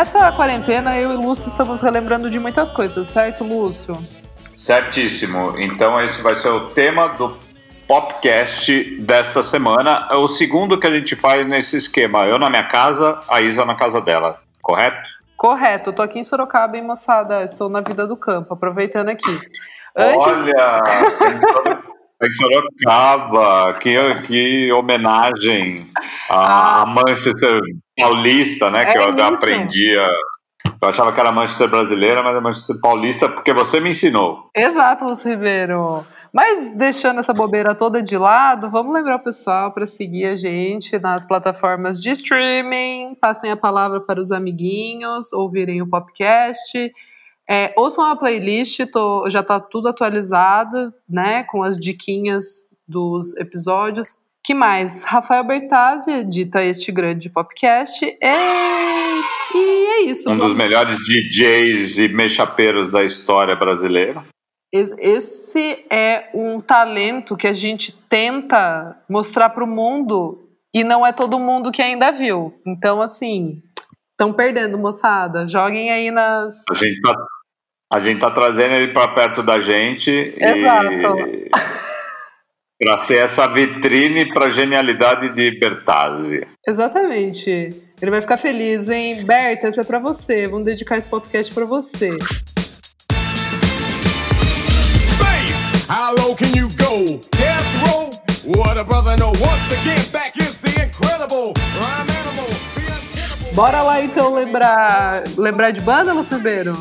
[0.00, 3.98] nessa quarentena eu e o Lúcio estamos relembrando de muitas coisas, certo, Lúcio?
[4.56, 5.58] Certíssimo.
[5.58, 7.36] Então esse vai ser o tema do
[7.86, 10.08] podcast desta semana.
[10.10, 12.24] É o segundo que a gente faz nesse esquema.
[12.24, 14.38] Eu na minha casa, a Isa na casa dela.
[14.62, 15.06] Correto?
[15.36, 15.92] Correto.
[15.92, 17.44] Tô aqui em Sorocaba, hein, moçada?
[17.44, 19.38] Estou na vida do campo, aproveitando aqui.
[19.94, 20.26] Antes...
[20.26, 20.80] Olha,
[22.22, 25.86] em Sorocaba, que, que homenagem
[26.28, 26.86] à, ah.
[26.86, 27.60] Manchester
[27.96, 28.82] paulista, né?
[28.82, 29.22] É que eu isso.
[29.22, 30.06] aprendia.
[30.82, 34.50] Eu achava que era Manchester brasileira, mas é Manchester paulista porque você me ensinou.
[34.54, 36.04] Exato, Lúcio Ribeiro.
[36.32, 40.98] Mas deixando essa bobeira toda de lado, vamos lembrar o pessoal para seguir a gente
[40.98, 46.92] nas plataformas de streaming, passem a palavra para os amiguinhos, ouvirem o podcast.
[47.50, 51.42] É, ouçam a playlist, tô, já está tudo atualizado, né?
[51.42, 54.20] Com as diquinhas dos episódios.
[54.44, 55.02] que mais?
[55.02, 58.04] Rafael Bertazzi edita este grande podcast.
[58.04, 58.16] E,
[59.56, 60.30] e é isso.
[60.30, 64.24] Um dos melhores DJs e mexapeiros da história brasileira.
[64.72, 71.12] Esse é um talento que a gente tenta mostrar para o mundo e não é
[71.12, 72.54] todo mundo que ainda viu.
[72.64, 73.58] Então, assim,
[74.12, 75.48] estão perdendo, moçada.
[75.48, 76.62] Joguem aí nas.
[76.70, 77.16] A gente tá,
[77.92, 80.32] a gente tá trazendo ele para perto da gente.
[80.36, 81.50] Exato.
[82.82, 86.46] para ser essa vitrine para genialidade de Bertazzi.
[86.66, 87.74] Exatamente.
[88.00, 89.22] Ele vai ficar feliz, hein?
[89.24, 90.48] Berta, essa é para você.
[90.48, 92.10] Vamos dedicar esse podcast para você.
[95.90, 97.20] How low can you go?
[97.36, 98.10] Death row?
[98.46, 99.32] What a brother know.
[99.32, 102.89] Once again, back is the incredible rhyme animal.
[103.52, 106.76] Bora lá então lembrar, lembrar de banda, Lúcio Ribeiro?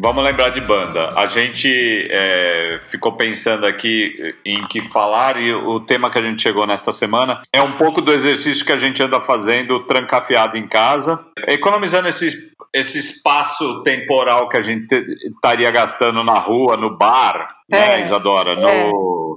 [0.00, 1.12] Vamos lembrar de banda.
[1.16, 1.68] A gente
[2.10, 6.92] é, ficou pensando aqui em que falar e o tema que a gente chegou nesta
[6.92, 12.08] semana é um pouco do exercício que a gente anda fazendo trancafiado em casa, economizando
[12.08, 14.86] esse, esse espaço temporal que a gente
[15.24, 18.54] estaria gastando na rua, no bar, né, é, Isadora?
[18.54, 18.90] No, é.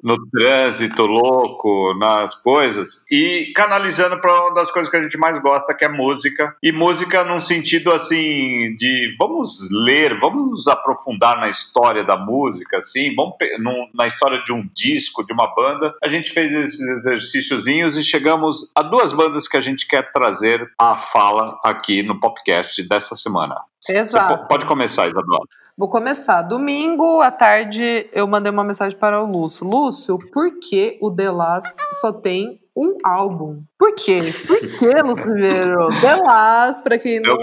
[0.03, 5.41] No trânsito louco, nas coisas, e canalizando para uma das coisas que a gente mais
[5.41, 6.55] gosta, que é música.
[6.61, 13.13] E música num sentido assim de vamos ler, vamos aprofundar na história da música, assim,
[13.15, 15.93] vamos num, na história de um disco, de uma banda.
[16.03, 20.69] A gente fez esses exercíciozinhos e chegamos a duas bandas que a gente quer trazer
[20.77, 23.55] à fala aqui no podcast dessa semana.
[23.87, 24.41] Exato.
[24.41, 25.47] Você pode começar, Isadora.
[25.81, 26.43] Vou começar.
[26.43, 29.65] Domingo à tarde eu mandei uma mensagem para o Lúcio.
[29.65, 33.61] Lúcio, por que o The Last só tem um álbum.
[33.77, 34.21] Por quê?
[34.47, 36.01] Por que?
[36.01, 37.35] The Last, pra quem não...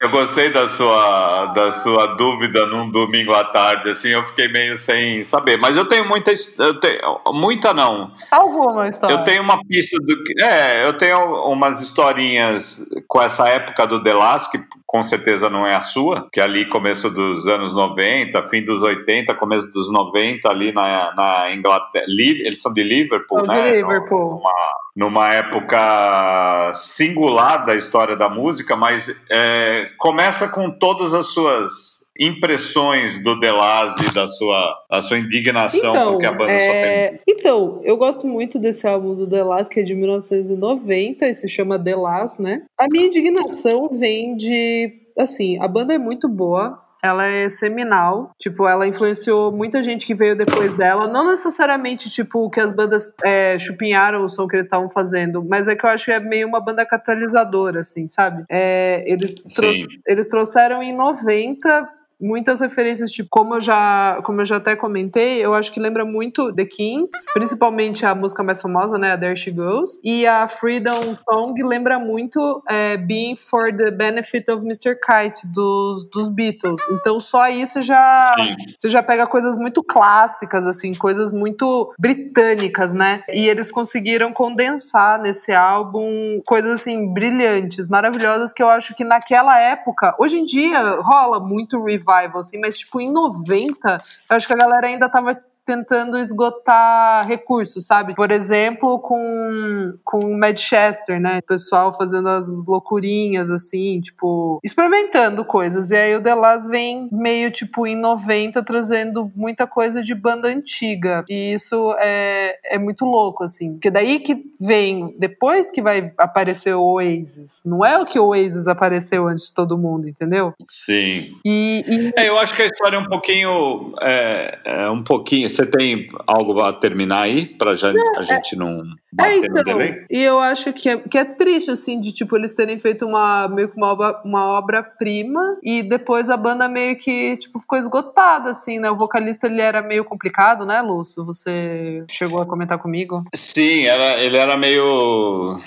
[0.00, 4.76] Eu gostei da sua, da sua dúvida num domingo à tarde, assim, eu fiquei meio
[4.76, 5.56] sem saber.
[5.56, 6.32] Mas eu tenho muita...
[6.58, 7.00] Eu tenho,
[7.32, 8.12] muita não.
[8.30, 9.14] Alguma história.
[9.14, 10.14] Eu tenho uma pista do...
[10.44, 11.18] É, eu tenho
[11.50, 16.28] umas historinhas com essa época do The Last, que com certeza não é a sua,
[16.32, 21.12] que é ali começo dos anos 90, fim dos 80, começo dos 90, ali na,
[21.14, 22.04] na Inglaterra.
[22.06, 23.70] Eles são de Liverpool, são né?
[23.70, 24.38] De Liverpool.
[24.38, 32.10] Uma, numa época singular da história da música, mas é, começa com todas as suas
[32.18, 36.60] impressões do Delase, da sua, da sua indignação então, porque a banda é...
[36.66, 37.20] só tem.
[37.28, 41.78] Então, eu gosto muito desse álbum do Delase, que é de 1990, e se chama
[41.78, 42.62] Delase, né?
[42.78, 45.02] A minha indignação vem de.
[45.18, 48.30] Assim, a banda é muito boa, ela é seminal.
[48.38, 51.06] Tipo, ela influenciou muita gente que veio depois dela.
[51.06, 55.68] Não necessariamente, tipo, que as bandas é, chupinharam o som que eles estavam fazendo, mas
[55.68, 58.44] é que eu acho que é meio uma banda catalisadora, assim, sabe?
[58.48, 59.72] É, eles, trou
[60.06, 61.88] eles trouxeram em 90
[62.20, 66.04] muitas referências, tipo, como eu já, como eu já até comentei, eu acho que lembra
[66.04, 70.48] muito The Kings, principalmente a música mais famosa, né, a There She Goes, e a
[70.48, 74.96] Freedom Song lembra muito é, Being for the Benefit of Mr.
[74.96, 76.80] Kite dos, dos Beatles.
[76.90, 78.34] Então só isso já
[78.76, 83.22] você já pega coisas muito clássicas assim, coisas muito britânicas, né?
[83.28, 89.58] E eles conseguiram condensar nesse álbum coisas assim brilhantes, maravilhosas que eu acho que naquela
[89.58, 93.98] época, hoje em dia rola muito revival, assim, mas tipo, em 90,
[94.30, 98.14] eu acho que a galera ainda tava tentando esgotar recursos, sabe?
[98.14, 101.38] Por exemplo, com, com o Manchester, né?
[101.38, 105.90] O pessoal fazendo as loucurinhas, assim, tipo, experimentando coisas.
[105.90, 110.46] E aí o The Last vem meio, tipo, em 90, trazendo muita coisa de banda
[110.48, 111.24] antiga.
[111.28, 113.72] E isso é, é muito louco, assim.
[113.72, 117.62] Porque daí que vem, depois que vai aparecer o Oasis.
[117.66, 120.54] Não é o que o Oasis apareceu antes de todo mundo, entendeu?
[120.64, 121.32] Sim.
[121.44, 122.12] E, e...
[122.16, 123.94] É, eu acho que a história é um pouquinho.
[124.00, 128.82] É, é um pouquinho você tem algo a terminar aí para já a gente não
[129.12, 130.04] bater é, então, no delay?
[130.10, 133.48] E eu acho que é, que é triste, assim, de tipo, eles terem feito uma
[133.48, 138.50] meio que uma obra, uma obra-prima e depois a banda meio que tipo, ficou esgotada,
[138.50, 138.90] assim, né?
[138.90, 141.24] O vocalista ele era meio complicado, né, Lúcio?
[141.24, 143.24] Você chegou a comentar comigo?
[143.34, 145.58] Sim, era, ele era meio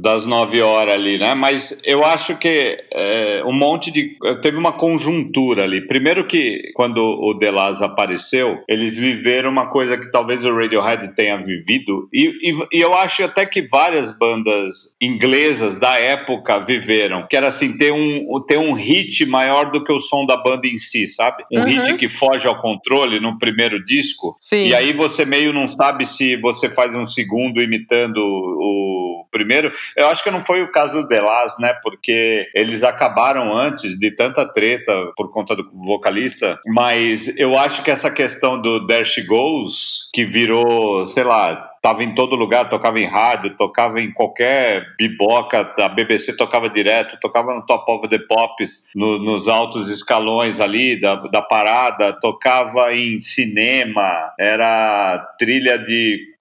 [0.00, 1.34] das nove horas ali, né?
[1.34, 4.16] Mas eu acho que é, um monte de.
[4.42, 5.86] Teve uma conjuntura ali.
[5.86, 11.36] Primeiro que quando o Delaz apareceu, eles viveram uma coisa que talvez o Radiohead tenha
[11.36, 17.36] vivido, e, e, e, eu acho até que várias bandas inglesas da época viveram, que
[17.36, 20.78] era assim, ter um, ter um hit maior do que o som da banda em
[20.78, 21.44] si, sabe?
[21.52, 21.66] Um uhum.
[21.66, 24.34] hit que foge ao controle no primeiro disco.
[24.38, 24.64] Sim.
[24.64, 29.72] E aí você meio não sabe se você faz um segundo imitando o primeiro.
[29.96, 31.74] Eu acho que não foi o caso do Delas, né?
[31.82, 36.58] Porque eles acabaram antes de tanta treta por conta do vocalista.
[36.66, 42.02] Mas eu acho que essa questão do There She Goes, que virou, sei lá, tava
[42.02, 47.54] em todo lugar, tocava em rádio, tocava em qualquer biboca, a BBC tocava direto, tocava
[47.54, 53.20] no Top of the Pops, no, nos altos escalões ali da, da parada, tocava em
[53.20, 56.35] cinema, era trilha de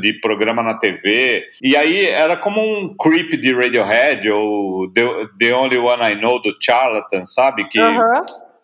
[0.00, 1.44] de programa na TV.
[1.62, 6.40] E aí era como um creep de Radiohead ou The, The Only One I Know
[6.40, 7.68] do Charlatan, sabe?
[7.68, 7.78] Que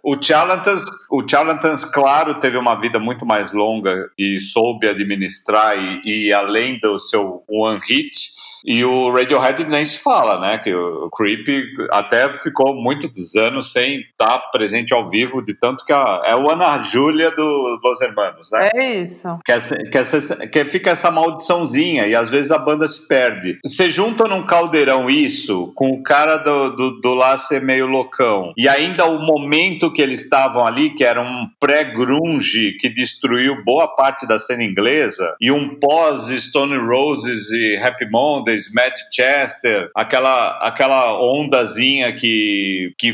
[0.02, 6.29] o Charlatans, o Charlatans, claro, teve uma vida muito mais longa e soube administrar e,
[6.29, 8.31] e além do seu one hit,
[8.64, 10.58] e o Radiohead nem se fala, né?
[10.58, 11.46] Que o Creep
[11.90, 16.50] até ficou muitos anos sem estar presente ao vivo, de tanto que a, é o
[16.50, 18.70] Ana Júlia do Los Hermanos, né?
[18.75, 19.38] É isso.
[19.44, 19.52] Que,
[19.90, 23.58] que, que fica essa maldiçãozinha e às vezes a banda se perde.
[23.64, 28.52] Você junta num caldeirão isso com o cara do, do, do lá ser meio loucão
[28.56, 33.88] e ainda o momento que eles estavam ali, que era um pré-grunge que destruiu boa
[33.88, 38.70] parte da cena inglesa e um pós-Stone Roses e Happy Monday Mondays,
[39.12, 43.12] Chester, aquela, aquela ondazinha que, que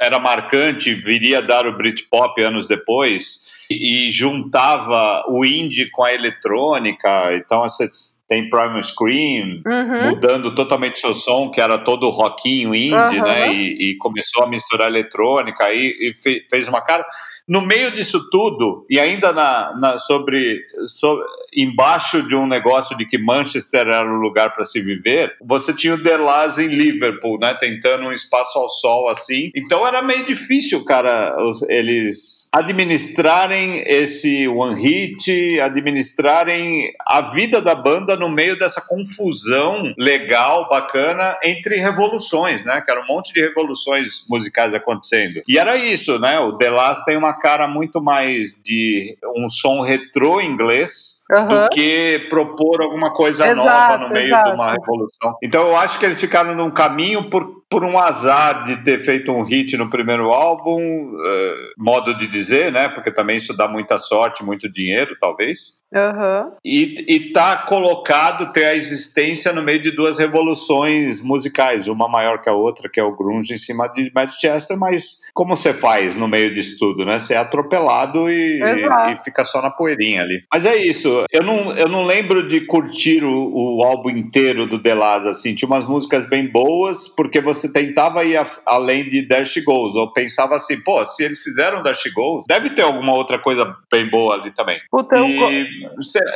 [0.00, 6.12] era marcante, viria a dar o Britpop anos depois e juntava o indie com a
[6.12, 7.34] eletrônica.
[7.34, 7.88] Então você
[8.28, 10.10] tem Primal Scream uhum.
[10.10, 13.24] mudando totalmente seu som, que era todo rockinho indie, uhum.
[13.24, 13.52] né?
[13.54, 17.04] E, e, começou a misturar eletrônica e, e fez uma cara.
[17.48, 21.24] No meio disso tudo, e ainda na, na sobre, sobre
[21.54, 25.94] embaixo de um negócio de que Manchester era o lugar para se viver, você tinha
[25.94, 27.54] o Delas em Liverpool, né?
[27.58, 29.50] Tentando um espaço ao sol assim.
[29.54, 31.36] Então era meio difícil, cara,
[31.68, 40.68] eles administrarem esse one hit, administrarem a vida da banda no meio dessa confusão legal,
[40.68, 42.80] bacana entre revoluções, né?
[42.80, 45.42] Que era um monte de revoluções musicais acontecendo.
[45.48, 46.38] E era isso, né?
[46.40, 51.48] O Delas tem uma cara muito mais de um som retrô inglês uhum.
[51.48, 54.50] do que propor alguma coisa exato, nova no meio exato.
[54.50, 55.36] de uma revolução.
[55.42, 59.32] Então eu acho que eles ficaram num caminho por, por um azar de ter feito
[59.32, 62.86] um hit no primeiro álbum, uh, modo de dizer, né?
[62.86, 65.80] Porque também isso dá muita sorte, muito dinheiro, talvez.
[65.90, 66.52] Uhum.
[66.62, 72.42] E, e tá colocado ter a existência no meio de duas revoluções musicais, uma maior
[72.42, 76.14] que a outra, que é o grunge em cima de Manchester, mas como você faz
[76.14, 77.18] no meio disso tudo, né?
[77.18, 80.42] Você é atropelado e, e, e, fica só na poeirinha ali.
[80.52, 81.24] Mas é isso.
[81.30, 85.54] Eu não, eu não lembro de curtir o, o álbum inteiro do The Last, assim.
[85.54, 89.94] Tinha umas músicas bem boas, porque você tentava ir a, além de Dash Goals.
[89.94, 94.08] Ou pensava assim, pô, se eles fizeram Dash Goals, deve ter alguma outra coisa bem
[94.08, 94.80] boa ali também.
[94.90, 95.92] Puta, e, eu...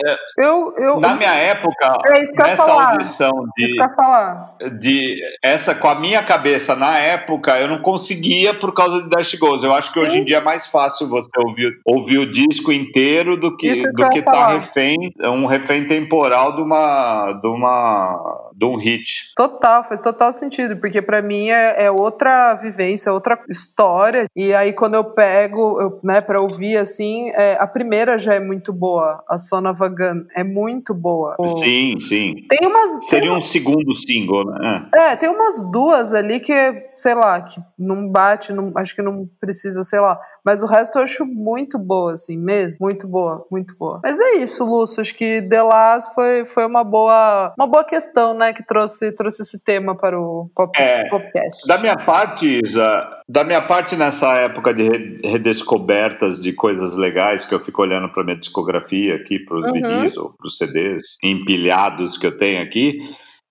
[0.06, 3.74] É, eu, eu, na minha época, é nessa audição de,
[4.78, 9.34] de essa com a minha cabeça na época, eu não conseguia por causa de Dash
[9.34, 9.62] Goals.
[9.62, 10.06] Eu acho que Sim.
[10.06, 14.08] hoje em dia é mais fácil você ouvir, ouvir o disco inteiro do que, do
[14.08, 19.32] que tá refém, um refém temporal de uma, de uma de um hit.
[19.36, 24.26] Total, faz total sentido, porque para mim é, é, outra vivência, outra história.
[24.34, 28.40] E aí quando eu pego, eu, né, para ouvir assim, é, a primeira já é
[28.40, 31.36] muito boa, a Son of a Gun é muito boa.
[31.58, 32.34] Sim, sim.
[32.48, 34.88] Tem umas seria tem um segundo single, né?
[34.94, 34.98] É.
[34.98, 36.54] é, tem umas duas ali que,
[36.94, 40.18] sei lá, que não bate, não, acho que não precisa, sei lá.
[40.46, 42.78] Mas o resto eu acho muito boa, assim, mesmo.
[42.80, 44.00] Muito boa, muito boa.
[44.00, 45.00] Mas é isso, Lúcio.
[45.00, 48.52] Acho que The Last foi, foi uma boa uma boa questão, né?
[48.52, 51.66] Que trouxe, trouxe esse tema para o pop, é, podcast.
[51.66, 57.52] Da minha parte, Isa, da minha parte nessa época de redescobertas de coisas legais, que
[57.52, 59.72] eu fico olhando para minha discografia aqui, para os uhum.
[59.72, 62.98] vídeos ou para os CDs empilhados que eu tenho aqui,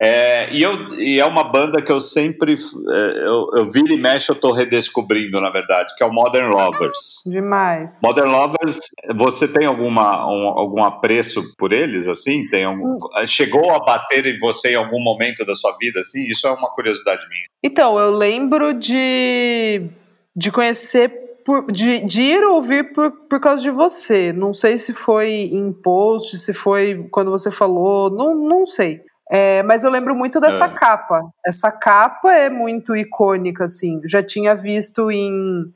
[0.01, 2.53] É, e, eu, e é uma banda que eu sempre.
[2.53, 6.51] É, eu, eu vira e mexe, eu tô redescobrindo, na verdade, que é o Modern
[6.51, 7.21] Lovers.
[7.25, 7.99] Demais.
[8.03, 8.79] Modern Lovers,
[9.15, 12.45] você tem alguma, um, algum apreço por eles, assim?
[12.47, 13.25] Tem algum, hum.
[13.25, 16.25] Chegou a bater em você em algum momento da sua vida, assim?
[16.25, 17.45] Isso é uma curiosidade minha.
[17.63, 19.89] Então, eu lembro de,
[20.35, 21.09] de conhecer
[21.45, 24.33] por, de, de, ir ouvir por, por causa de você.
[24.33, 28.99] Não sei se foi em post, se foi quando você falou, não, não sei.
[29.31, 30.69] É, mas eu lembro muito dessa é.
[30.69, 31.21] capa.
[31.45, 33.99] Essa capa é muito icônica, assim.
[34.05, 35.71] Já tinha visto em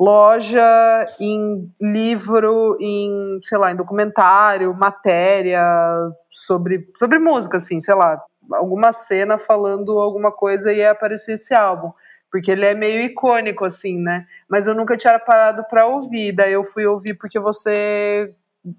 [0.00, 5.62] loja, em livro, em, sei lá, em documentário, matéria
[6.28, 8.20] sobre, sobre música, assim, sei lá,
[8.52, 11.92] alguma cena falando alguma coisa e ia aparecer esse álbum.
[12.30, 14.26] Porque ele é meio icônico, assim, né?
[14.48, 16.32] Mas eu nunca tinha parado para ouvir.
[16.32, 18.34] Daí eu fui ouvir porque você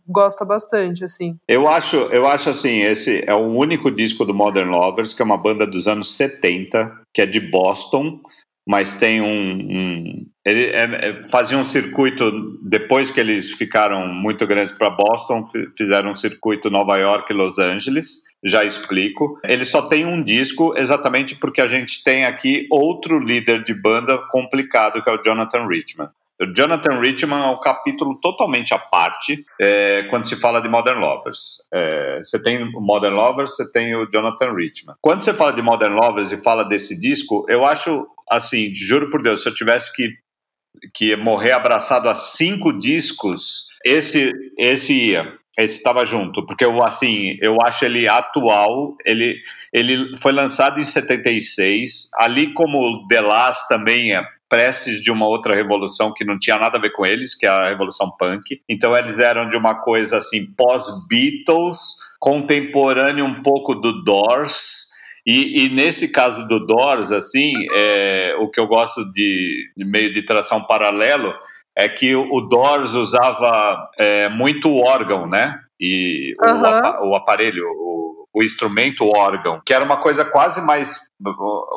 [0.08, 1.38] gosta bastante, assim.
[1.48, 5.26] Eu acho, eu acho assim, esse é o único disco do Modern Lovers, que é
[5.26, 8.20] uma banda dos anos 70, que é de Boston,
[8.68, 9.52] mas tem um.
[9.52, 12.32] um ele é, é, fazia um circuito,
[12.64, 15.44] depois que eles ficaram muito grandes para Boston,
[15.76, 19.40] fizeram um circuito Nova York e Los Angeles, já explico.
[19.44, 24.20] Ele só tem um disco exatamente porque a gente tem aqui outro líder de banda
[24.32, 26.10] complicado, que é o Jonathan Richman.
[26.42, 31.00] O Jonathan Richman é um capítulo totalmente à parte é, quando se fala de Modern
[31.00, 31.60] Lovers.
[31.74, 34.96] É, você tem o Modern Lovers, você tem o Jonathan Richman.
[35.02, 39.24] Quando você fala de Modern Lovers e fala desse disco, eu acho, assim, juro por
[39.24, 40.10] Deus, se eu tivesse que,
[40.94, 45.34] que morrer abraçado a cinco discos, esse, esse ia.
[45.58, 48.94] Esse estava junto, porque eu, assim, eu acho ele atual.
[49.06, 49.40] Ele,
[49.72, 52.10] ele foi lançado em 76.
[52.16, 56.78] Ali, como The Last também é prestes de uma outra revolução que não tinha nada
[56.78, 58.62] a ver com eles, que é a revolução punk.
[58.70, 61.80] Então eles eram de uma coisa assim pós-Beatles,
[62.20, 64.94] contemporâneo um pouco do Doors.
[65.26, 70.14] E, e, nesse caso do Doors, assim, é, o que eu gosto de, de meio
[70.14, 71.32] de tração paralelo
[71.76, 75.60] é que o, Doors usava é, muito órgão, né?
[75.80, 77.08] E uhum.
[77.08, 81.02] o, o, aparelho, o, o instrumento órgão, que era uma coisa quase mais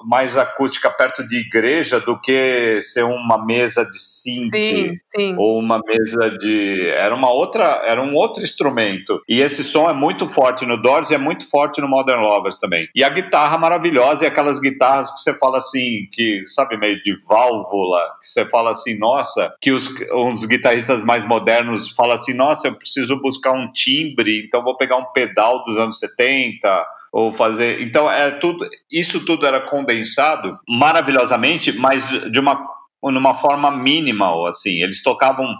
[0.04, 5.37] mais acústica perto de igreja do que ser uma mesa de synth sim, sim.
[5.38, 9.92] ou uma mesa de era uma outra era um outro instrumento e esse som é
[9.92, 13.57] muito forte no Doors e é muito forte no Modern Lovers também e a guitarra
[13.57, 18.45] maravilhosa e aquelas guitarras que você fala assim que sabe meio de válvula que você
[18.45, 23.52] fala assim nossa que os uns guitarristas mais modernos falam assim nossa eu preciso buscar
[23.52, 27.80] um timbre então vou pegar um pedal dos anos 70 ou fazer.
[27.82, 32.66] Então, é tudo, isso tudo era condensado maravilhosamente, mas de uma,
[33.02, 34.82] numa forma mínima, assim.
[34.82, 35.56] Eles tocavam.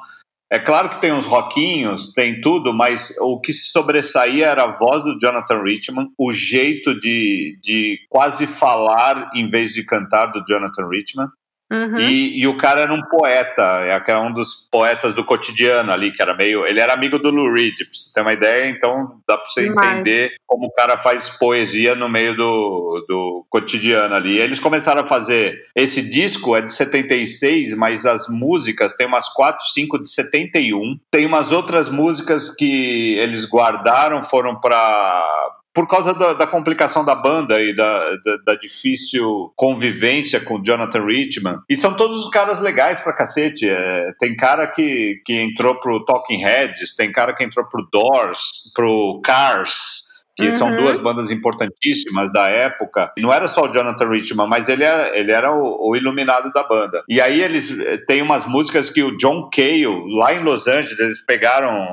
[0.51, 4.73] É claro que tem uns rockinhos, tem tudo, mas o que se sobressaía era a
[4.73, 10.43] voz do Jonathan Richman, o jeito de, de quase falar em vez de cantar do
[10.47, 11.29] Jonathan Richman.
[11.71, 11.99] Uhum.
[11.99, 16.23] E, e, o cara era um poeta, era um dos poetas do cotidiano ali, que
[16.23, 16.67] era meio.
[16.67, 19.65] Ele era amigo do Lou Reed, pra você ter uma ideia, então dá pra você
[19.65, 19.93] Demais.
[19.93, 24.37] entender como o cara faz poesia no meio do, do cotidiano ali.
[24.37, 25.63] E eles começaram a fazer.
[25.75, 30.99] Esse disco é de 76, mas as músicas tem umas 4, 5 de 71.
[31.11, 37.15] Tem umas outras músicas que eles guardaram, foram para por causa da, da, complicação da
[37.15, 41.61] banda e da, da, da, difícil convivência com o Jonathan Richman.
[41.71, 43.71] E são todos os caras legais pra cacete.
[43.71, 48.73] É, tem cara que, que entrou pro Talking Heads, tem cara que entrou pro Doors,
[48.75, 50.59] pro Cars que uhum.
[50.59, 53.13] são duas bandas importantíssimas da época.
[53.17, 56.53] E não era só o Jonathan Richman, mas ele era, ele era o, o, iluminado
[56.53, 57.03] da banda.
[57.09, 61.01] E aí eles eh, têm umas músicas que o John Cale, lá em Los Angeles,
[61.01, 61.89] eles pegaram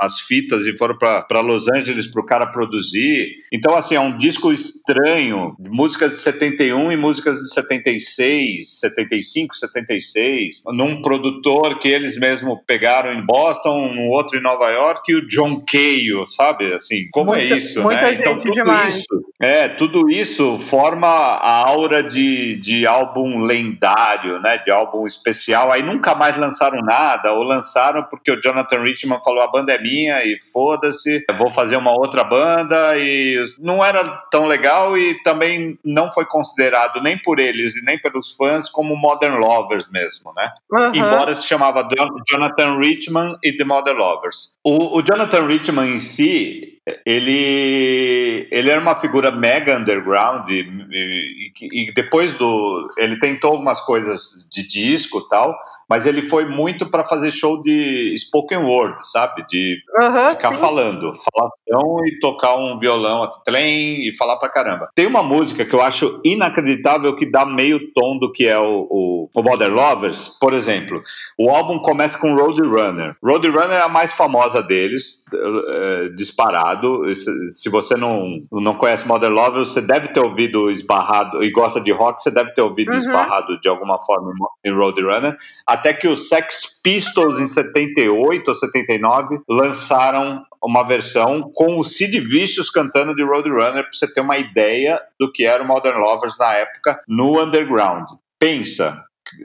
[0.00, 3.36] as fitas e foram para Los Angeles para o cara produzir.
[3.52, 10.62] Então, assim, é um disco estranho, músicas de 71 e músicas de 76, 75, 76,
[10.68, 15.26] num produtor que eles mesmo pegaram em Boston, um outro em Nova York e o
[15.26, 16.72] John Cale, sabe?
[16.72, 18.14] Assim, como é muita, é isso, né?
[18.14, 18.96] Então, tudo demais.
[18.96, 24.56] isso, é, tudo isso forma a aura de, de álbum lendário, né?
[24.56, 25.70] De álbum especial.
[25.70, 29.80] Aí nunca mais lançaram nada, ou lançaram porque o Jonathan Richman falou a banda é
[29.80, 35.20] minha minha e foda-se, vou fazer uma outra banda e não era tão legal e
[35.22, 40.32] também não foi considerado nem por eles e nem pelos fãs como Modern Lovers mesmo,
[40.34, 40.50] né?
[40.70, 40.92] Uhum.
[40.94, 41.88] Embora se chamava
[42.28, 44.56] Jonathan Richman e The Modern Lovers.
[44.64, 51.52] O, o Jonathan Richman em si, ele, ele era uma figura mega underground e, e,
[51.72, 55.56] e, depois do ele tentou algumas coisas de disco tal
[55.90, 59.44] mas ele foi muito para fazer show de spoken word, sabe?
[59.48, 60.60] De uhum, ficar sim.
[60.60, 64.88] falando, falação e tocar um violão assim, trem e falar pra caramba.
[64.94, 68.86] Tem uma música que eu acho inacreditável que dá meio tom do que é o,
[68.88, 71.02] o, o Modern Lovers, por exemplo.
[71.36, 73.16] O álbum começa com Roadrunner.
[73.20, 77.02] Roadrunner é a mais famosa deles, é, disparado.
[77.48, 81.90] Se você não, não conhece Modern Lovers, você deve ter ouvido esbarrado e gosta de
[81.90, 82.96] rock, você deve ter ouvido uhum.
[82.96, 84.32] esbarrado de alguma forma
[84.64, 85.36] em Roadrunner.
[85.80, 92.20] Até que os Sex Pistols, em 78 ou 79, lançaram uma versão com o Sid
[92.20, 96.36] Vicious cantando de Roadrunner, para você ter uma ideia do que era o Modern Lovers
[96.38, 98.10] na época no underground.
[98.38, 99.02] Pensa,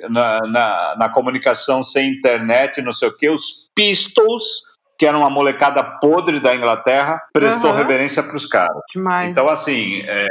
[0.10, 5.30] na, na, na comunicação sem internet, não sei o que, os Pistols que era uma
[5.30, 7.76] molecada podre da Inglaterra, prestou uhum.
[7.76, 8.82] reverência para os caras.
[8.94, 9.28] Demais.
[9.28, 10.26] Então, assim, é,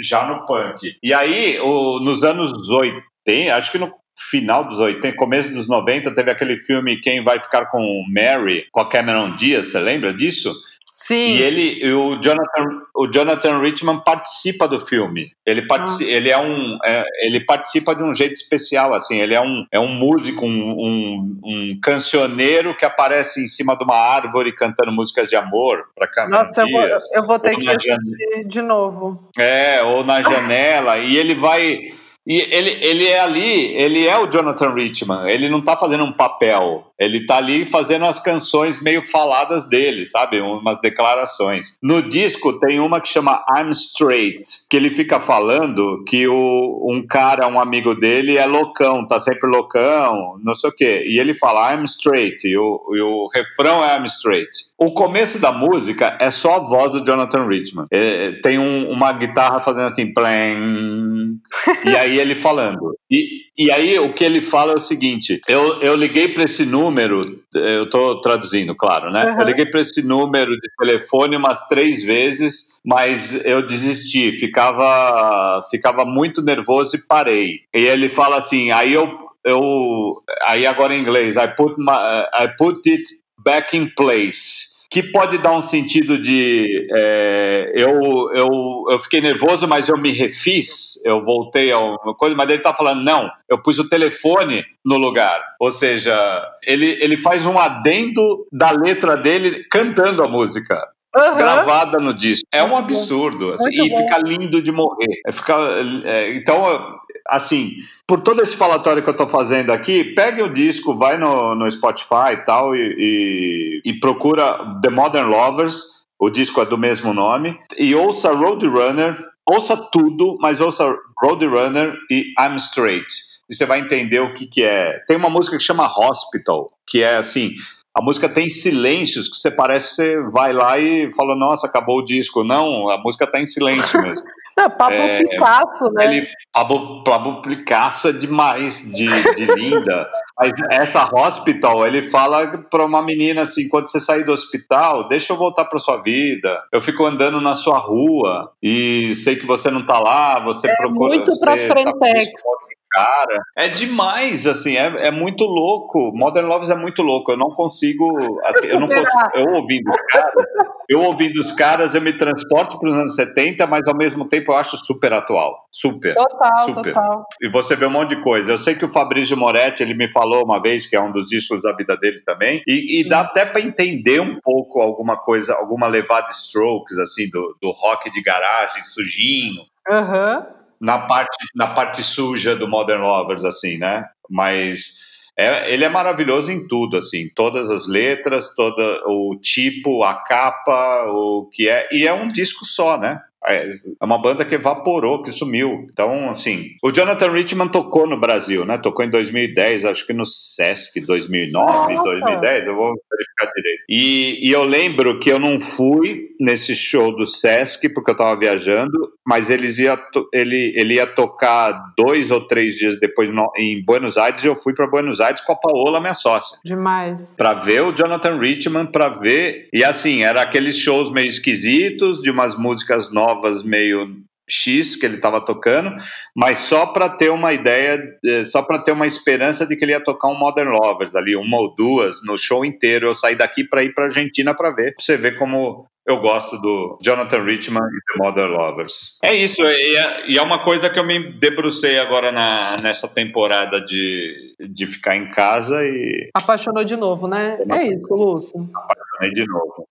[0.00, 0.96] já no punk.
[1.02, 3.92] E aí, o, nos anos 80, acho que no
[4.30, 8.80] final dos 80, começo dos 90, teve aquele filme Quem Vai Ficar com Mary, com
[8.80, 10.52] a Cameron Diaz, você lembra disso?
[10.94, 11.26] Sim.
[11.26, 12.64] E ele, o Jonathan,
[12.94, 15.32] o Jonathan Richman participa do filme.
[15.44, 16.14] Ele, participa, ah.
[16.14, 19.18] ele é um, é, ele participa de um jeito especial, assim.
[19.18, 23.82] Ele é um, é um músico, um, um, um cancioneiro que aparece em cima de
[23.82, 27.56] uma árvore cantando músicas de amor para Cameron Nossa, Dias, eu vou, eu vou ter
[27.56, 29.28] que assistir de novo.
[29.36, 30.98] É, ou na janela.
[30.98, 31.92] e ele vai
[32.26, 36.12] e ele, ele é ali, ele é o Jonathan Richman, ele não tá fazendo um
[36.12, 40.40] papel, ele tá ali fazendo as canções meio faladas dele, sabe?
[40.40, 41.76] Umas declarações.
[41.82, 47.06] No disco tem uma que chama I'm Straight, que ele fica falando que o, um
[47.06, 51.04] cara, um amigo dele, é loucão, tá sempre loucão, não sei o quê.
[51.06, 54.50] E ele fala I'm straight, e o, e o refrão é I'm straight.
[54.78, 57.86] O começo da música é só a voz do Jonathan Richman.
[57.90, 61.38] É, tem um, uma guitarra fazendo assim, plam,
[61.84, 62.96] e aí ele falando.
[63.10, 66.64] E, e aí o que ele fala é o seguinte: eu, eu liguei para esse
[66.64, 67.20] número,
[67.54, 69.26] eu estou traduzindo, claro, né?
[69.26, 69.40] Uhum.
[69.40, 76.04] Eu liguei para esse número de telefone umas três vezes, mas eu desisti, ficava, ficava
[76.04, 77.60] muito nervoso e parei.
[77.74, 82.48] E ele fala assim: aí eu, eu aí agora em inglês, I put, my, I
[82.58, 83.02] put it
[83.44, 89.66] back in place que pode dar um sentido de é, eu, eu, eu fiquei nervoso,
[89.66, 93.60] mas eu me refiz, eu voltei a uma coisa, mas ele está falando, não, eu
[93.60, 95.42] pus o telefone no lugar.
[95.58, 96.16] Ou seja,
[96.62, 100.80] ele, ele faz um adendo da letra dele cantando a música.
[101.16, 101.36] Uhum.
[101.36, 102.46] Gravada no disco.
[102.50, 103.52] É um absurdo.
[103.52, 105.20] Assim, e fica lindo de morrer.
[105.26, 105.56] É, fica,
[106.04, 106.98] é, então,
[107.28, 107.72] assim,
[108.06, 111.70] por todo esse falatório que eu estou fazendo aqui, pegue o disco, vai no, no
[111.70, 117.14] Spotify e tal, e, e, e procura The Modern Lovers, o disco é do mesmo
[117.14, 123.06] nome, e ouça Roadrunner, ouça tudo, mas ouça Roadrunner e I'm Straight.
[123.48, 125.00] E você vai entender o que, que é.
[125.06, 127.54] Tem uma música que chama Hospital, que é assim,
[127.96, 131.98] a música tem silêncios que você parece que você vai lá e fala, nossa, acabou
[131.98, 132.42] o disco.
[132.42, 134.24] Não, a música está em silêncio mesmo.
[134.56, 136.04] É, Pablo é, Picasso, né?
[136.04, 140.08] Ele, Pablo, Pablo Picasso é demais de, de linda.
[140.38, 145.32] Mas essa hospital, ele fala para uma menina assim: quando você sair do hospital, deixa
[145.32, 146.62] eu voltar para sua vida.
[146.72, 150.76] Eu fico andando na sua rua e sei que você não tá lá, você é
[150.76, 151.08] procura.
[151.08, 152.30] Muito para Frentex.
[152.30, 153.42] Tá cara.
[153.56, 156.12] É demais, assim, é, é muito louco.
[156.14, 157.32] Modern Loves é muito louco.
[157.32, 158.08] Eu não consigo.
[158.44, 159.30] Assim, eu não consigo.
[159.34, 160.46] Eu ouvindo os caras,
[160.88, 164.52] eu ouvindo os caras, eu me transporto para os anos 70, mas ao mesmo tempo
[164.52, 165.66] eu acho super atual.
[165.72, 166.14] Super.
[166.14, 166.94] Total, super.
[166.94, 167.26] total.
[167.42, 168.52] E você vê um monte de coisa.
[168.52, 171.28] Eu sei que o Fabrício Moretti, ele me falou uma vez, que é um dos
[171.28, 175.54] discos da vida dele também, e, e dá até para entender um pouco alguma coisa,
[175.54, 179.62] alguma levada strokes, assim, do, do rock de garagem, sujinho.
[179.88, 180.46] Aham.
[180.46, 184.04] Uhum na parte, na parte suja do Modern Lovers, assim, né?
[184.28, 185.04] Mas
[185.36, 191.06] é, ele é maravilhoso em tudo, assim, todas as letras, todo o tipo, a capa,
[191.08, 193.18] o que é, e é um disco só, né?
[193.46, 195.86] É, é uma banda que evaporou, que sumiu.
[195.92, 198.78] Então, assim, o Jonathan Richman tocou no Brasil, né?
[198.78, 202.02] Tocou em 2010, acho que no Sesc 2009, Nossa.
[202.02, 203.84] 2010, eu vou verificar direito.
[203.88, 208.38] E, e eu lembro que eu não fui nesse show do Sesc porque eu tava
[208.38, 209.98] viajando, mas eles ia
[210.32, 214.56] ele, ele ia tocar dois ou três dias depois no, em Buenos Aires e eu
[214.56, 216.58] fui para Buenos Aires com a Paola, minha sócia.
[216.64, 217.36] Demais.
[217.36, 219.68] Para ver o Jonathan Richman, para ver.
[219.72, 225.06] E assim, era aqueles shows meio esquisitos, de umas músicas novas novas meio X que
[225.06, 225.94] ele estava tocando,
[226.36, 229.92] mas só para ter uma ideia, eh, só para ter uma esperança de que ele
[229.92, 233.08] ia tocar um Modern Lovers ali, uma ou duas no show inteiro.
[233.08, 236.60] Eu saí daqui para ir para Argentina para ver, pra você ver como eu gosto
[236.60, 239.16] do Jonathan Richman e The Mother Lovers.
[239.24, 243.08] É isso, e é, e é uma coisa que eu me debrucei agora na, nessa
[243.14, 246.28] temporada de, de ficar em casa e.
[246.34, 247.58] Apaixonou de novo, né?
[247.70, 248.68] É isso, Lúcio.
[248.74, 249.88] Apaixonei de novo.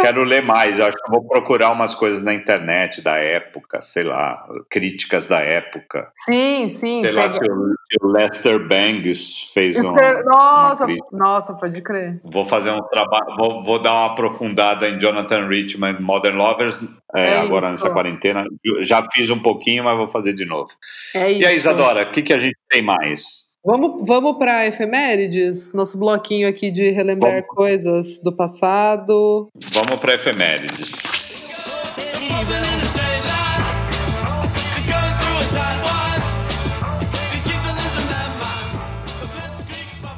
[0.00, 4.46] Quero ler mais, acho que vou procurar umas coisas na internet da época, sei lá,
[4.68, 6.10] críticas da época.
[6.14, 6.98] Sim, sim.
[6.98, 7.20] Sei pega...
[7.20, 7.40] lá se
[8.02, 9.94] o, Lester Bangs fez um.
[10.24, 12.20] Nossa, nossa, pode crer.
[12.24, 16.82] Vou fazer um trabalho, vou, vou, dar uma aprofundada em Jonathan Richman, Modern Lovers,
[17.14, 18.44] é, é agora nessa quarentena.
[18.80, 20.70] Já fiz um pouquinho, mas vou fazer de novo.
[21.14, 23.45] É e aí, Isadora, o que, que a gente tem mais?
[23.66, 25.72] Vamos, vamos para efemérides?
[25.74, 27.48] Nosso bloquinho aqui de relembrar vamos.
[27.48, 29.48] coisas do passado.
[29.72, 31.25] Vamos para efemérides.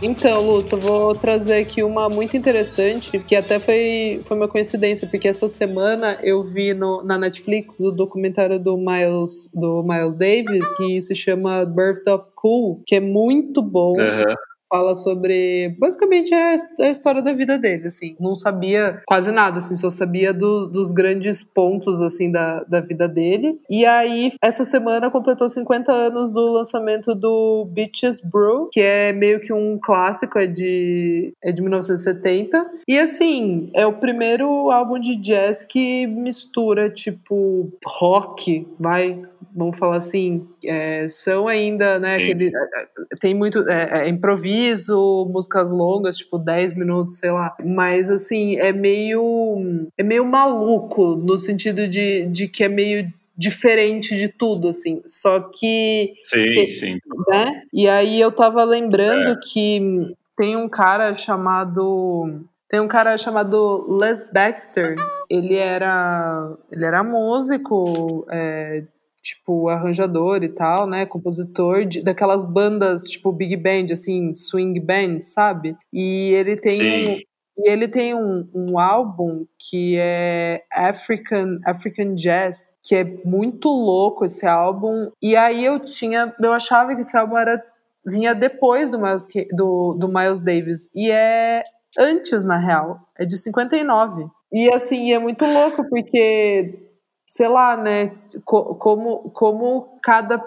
[0.00, 5.26] Então, Luta, vou trazer aqui uma muito interessante, que até foi, foi uma coincidência, porque
[5.26, 11.00] essa semana eu vi no, na Netflix o documentário do Miles, do Miles Davis, que
[11.00, 13.94] se chama Birth of Cool, que é muito bom.
[13.98, 18.16] Uhum fala sobre basicamente é a história da vida dele, assim.
[18.20, 23.08] Não sabia quase nada, assim, só sabia do, dos grandes pontos, assim, da, da vida
[23.08, 23.58] dele.
[23.68, 29.40] E aí, essa semana completou 50 anos do lançamento do Beaches Brew, que é meio
[29.40, 32.70] que um clássico, é de, é de 1970.
[32.86, 39.22] E assim, é o primeiro álbum de jazz que mistura, tipo, rock, vai,
[39.58, 45.28] vamos falar assim, é, são ainda, né, aquele, é, é, tem muito, é, é, improviso,
[45.30, 51.36] músicas longas, tipo 10 minutos, sei lá, mas assim, é meio, é meio maluco, no
[51.36, 56.14] sentido de, de que é meio diferente de tudo, assim, só que...
[56.22, 56.98] Sim, que, sim.
[57.28, 59.40] Né, e aí eu tava lembrando é.
[59.42, 62.44] que tem um cara chamado...
[62.70, 64.96] Tem um cara chamado Les Baxter.
[65.30, 68.82] Ele era, ele era músico, é,
[69.28, 71.06] tipo, arranjador e tal, né?
[71.06, 75.76] Compositor de, daquelas bandas, tipo, big band, assim, swing band, sabe?
[75.92, 77.12] E ele tem Sim.
[77.12, 77.28] um.
[77.60, 84.24] E ele tem um, um álbum que é African, African Jazz, que é muito louco
[84.24, 85.10] esse álbum.
[85.20, 86.32] E aí eu tinha.
[86.40, 87.60] Eu achava que esse álbum era,
[88.06, 90.88] vinha depois do Miles, do, do Miles Davis.
[90.94, 91.64] E é
[91.98, 93.00] antes, na real.
[93.18, 94.28] É de 59.
[94.52, 96.87] E assim, é muito louco, porque
[97.28, 100.42] sei lá, né, como, como cada,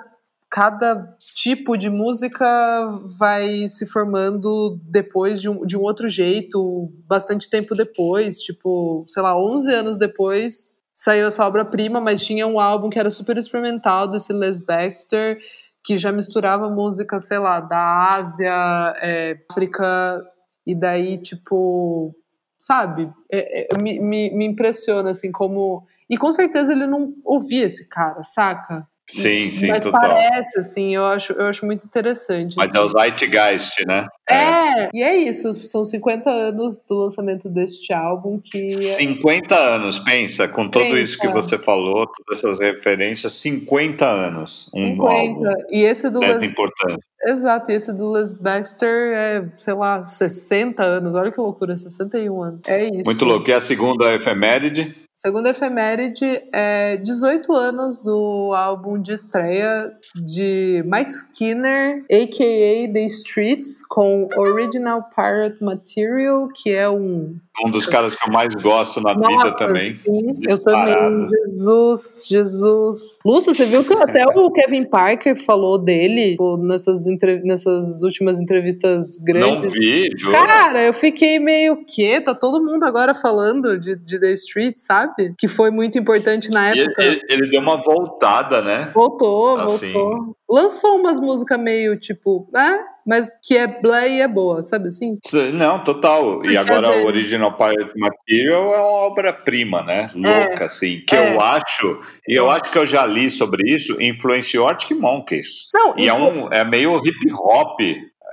[0.49, 2.89] cada tipo de música
[3.19, 9.21] vai se formando depois de um, de um outro jeito, bastante tempo depois, tipo, sei
[9.21, 14.07] lá, 11 anos depois saiu essa obra-prima, mas tinha um álbum que era super experimental
[14.07, 15.39] desse Les Baxter,
[15.83, 18.51] que já misturava música, sei lá, da Ásia,
[18.97, 20.23] é, África,
[20.65, 22.15] e daí, tipo,
[22.57, 27.65] sabe, é, é, me, me, me impressiona, assim, como e com certeza ele não ouvia
[27.65, 28.85] esse cara, saca?
[29.11, 29.99] Sim, sim, Mas total.
[29.99, 32.55] parece, assim, eu acho, eu acho muito interessante.
[32.55, 32.77] Mas assim.
[32.77, 34.07] é o Zeitgeist, né?
[34.29, 34.35] É.
[34.35, 38.69] é, e é isso, são 50 anos do lançamento deste álbum que...
[38.69, 40.99] 50 anos, pensa, com tudo pensa.
[40.99, 45.11] isso que você falou, todas essas referências, 50 anos, um 50.
[45.11, 45.43] álbum.
[45.69, 46.43] E esse do Les...
[46.43, 46.99] importância.
[47.25, 52.41] Exato, e esse do Les Baxter é, sei lá, 60 anos, olha que loucura, 61
[52.41, 52.65] anos.
[52.65, 53.01] É isso.
[53.05, 53.49] Muito louco.
[53.49, 54.95] E a segunda efeméride?
[55.21, 62.91] Segunda efeméride é 18 anos do álbum de estreia de Mike Skinner, a.k.a.
[62.91, 68.53] The Streets, com Original Pirate Material, que é um um dos caras que eu mais
[68.55, 69.91] gosto na Nossa, vida também.
[69.91, 71.27] Sim, eu também.
[71.45, 73.19] Jesus, Jesus.
[73.25, 77.05] Lúcio, você viu que até o Kevin Parker falou dele tipo, nessas,
[77.43, 79.63] nessas últimas entrevistas grandes?
[79.63, 80.33] Não vi, juro.
[80.33, 85.10] Cara, eu fiquei meio que tá todo mundo agora falando de, de The Street, sabe?
[85.37, 87.03] Que foi muito importante na época.
[87.03, 88.91] Ele, ele, deu uma voltada, né?
[88.93, 89.91] Voltou, assim.
[89.91, 92.83] voltou lançou umas músicas meio tipo, né?
[93.07, 95.17] Mas que é blé e é boa, sabe assim?
[95.53, 96.45] Não, total.
[96.45, 100.07] E agora o Original Pirate Material é uma obra-prima, né?
[100.13, 100.17] É.
[100.17, 101.01] Louca, é, assim.
[101.07, 101.33] Que é.
[101.33, 105.69] eu acho, e eu acho que eu já li sobre isso, influenciou Arctic Monkeys.
[105.73, 107.79] Não, e é, um, é meio hip hop.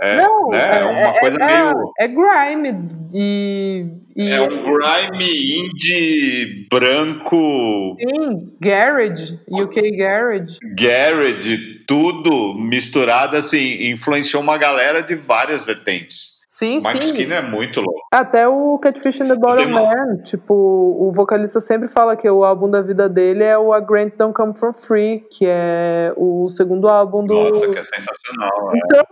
[0.01, 0.79] É, não, né?
[0.79, 1.93] é, uma é, coisa é, meio.
[1.99, 7.97] É grime e, e, É um grime indie branco.
[7.99, 10.59] Sim, garage, UK garage.
[10.77, 16.39] Garage, tudo misturado assim, influenciou uma galera de várias vertentes.
[16.47, 17.13] Sim, Mike sim.
[17.13, 18.01] Skinner é muito louco.
[18.11, 22.71] Até o Catfish in the Bottom Man, tipo, o vocalista sempre fala que o álbum
[22.71, 26.89] da vida dele é o A Grant Don't Come From Free, que é o segundo
[26.89, 27.35] álbum do...
[27.35, 28.73] Nossa, que é sensacional.
[28.75, 29.05] Então,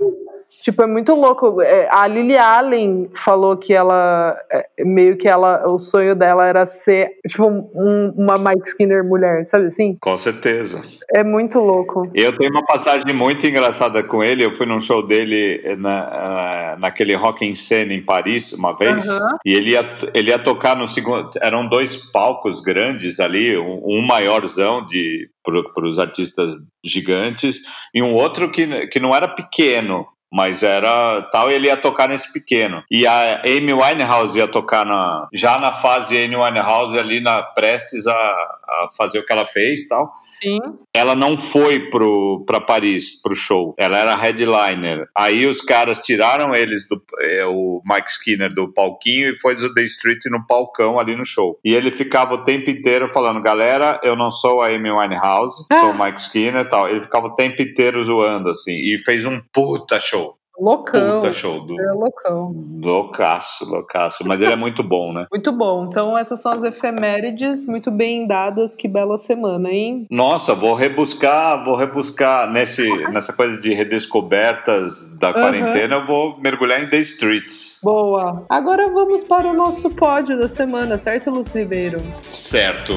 [0.66, 1.62] Tipo, é muito louco.
[1.62, 6.66] É, a Lily Allen falou que ela, é, meio que ela, o sonho dela era
[6.66, 9.96] ser, tipo, um, uma Mike Skinner mulher, sabe assim?
[10.00, 10.83] Com certeza.
[11.14, 12.11] É muito louco.
[12.12, 14.44] Eu tenho uma passagem muito engraçada com ele.
[14.44, 19.07] Eu fui num show dele na, naquele Rock em Scène em Paris uma vez.
[19.07, 19.37] Uhum.
[19.46, 21.31] E ele ia, ele ia tocar no segundo.
[21.40, 25.31] Eram dois palcos grandes ali, um, um maiorzão de
[25.72, 27.62] para os artistas gigantes
[27.94, 32.32] e um outro que, que não era pequeno, mas era tal, ele ia tocar nesse
[32.32, 32.82] pequeno.
[32.90, 38.06] E a Amy Winehouse ia tocar na, já na fase Amy Winehouse ali na prestes
[38.06, 40.12] a, a fazer o que ela fez tal.
[40.42, 40.60] Sim.
[40.92, 43.74] Ela não foi pro para Paris pro show.
[43.78, 45.08] Ela era headliner.
[45.16, 49.74] Aí os caras tiraram eles do é, o Mike Skinner do palquinho e foi o
[49.74, 51.58] The Street no palcão ali no show.
[51.64, 55.80] E ele ficava o tempo inteiro falando: "Galera, eu não sou a Amy Winehouse, ah.
[55.80, 56.88] sou o Mike Skinner", tal.
[56.88, 60.25] Ele ficava o tempo inteiro zoando assim e fez um puta show
[60.59, 61.21] Loucão.
[61.21, 61.81] Puta show do.
[61.81, 62.55] É loucão.
[62.83, 64.27] Loucaço, loucaço.
[64.27, 65.27] Mas ele é muito bom, né?
[65.31, 65.87] Muito bom.
[65.87, 68.75] Então, essas são as efemérides muito bem dadas.
[68.75, 70.07] Que bela semana, hein?
[70.11, 75.97] Nossa, vou rebuscar, vou rebuscar nesse, nessa coisa de redescobertas da quarentena.
[75.97, 77.81] Eu vou mergulhar em The Streets.
[77.83, 78.45] Boa.
[78.49, 82.03] Agora vamos para o nosso pódio da semana, certo, Lúcio Ribeiro?
[82.31, 82.95] Certo.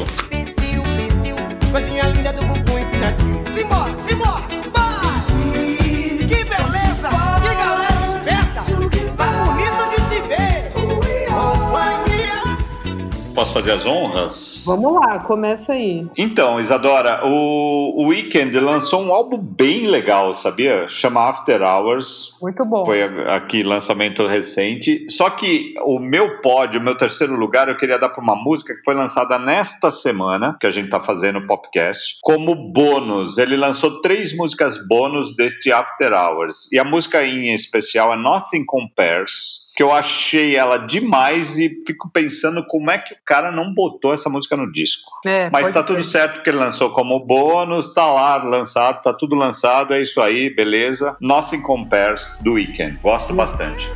[1.72, 3.43] Coisinha linda do bumbum empinadinho.
[3.48, 4.48] Simbora, simbora!
[13.39, 14.65] Posso fazer as honras?
[14.67, 16.06] Vamos lá, começa aí.
[16.17, 20.89] Então, Isadora, o, Weekend lançou um álbum bem legal, sabia?
[20.89, 22.38] Chama After Hours.
[22.41, 22.84] Muito bom.
[22.84, 25.06] Foi aqui lançamento recente.
[25.10, 28.75] Só que o meu pódio, o meu terceiro lugar, eu queria dar para uma música
[28.75, 33.38] que foi lançada nesta semana, que a gente está fazendo o podcast, como bônus.
[33.38, 36.69] Ele lançou três músicas bônus deste After Hours.
[36.73, 42.09] E a música em especial é Nothing Compares que eu achei ela demais e fico
[42.11, 45.09] pensando como é que o cara não botou essa música no disco.
[45.25, 49.37] É, Mas tá tudo certo porque ele lançou como bônus, tá lá lançado, tá tudo
[49.37, 51.15] lançado, é isso aí, beleza.
[51.21, 52.99] Nothing Compares do Weekend.
[53.01, 53.89] Gosto bastante.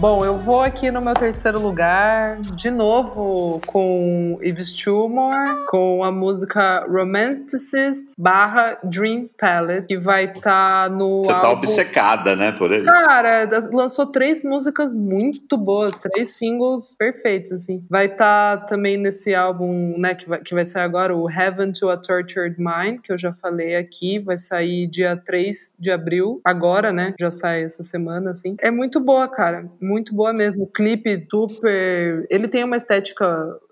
[0.00, 6.10] Bom, eu vou aqui no meu terceiro lugar, de novo com Yves Tumor, com a
[6.10, 11.48] música Romanticist barra Dream Palette, que vai estar tá no Você tá álbum...
[11.48, 12.86] tá obcecada, né, por ele?
[12.86, 17.84] Cara, lançou três músicas muito boas, três singles perfeitos, assim.
[17.90, 21.72] Vai estar tá também nesse álbum, né, que vai, que vai sair agora, o Heaven
[21.72, 26.40] to a Tortured Mind, que eu já falei aqui, vai sair dia 3 de abril,
[26.42, 28.56] agora, né, já sai essa semana, assim.
[28.60, 30.64] É muito boa, cara muito boa mesmo.
[30.64, 32.26] O clipe super.
[32.30, 33.26] Ele tem uma estética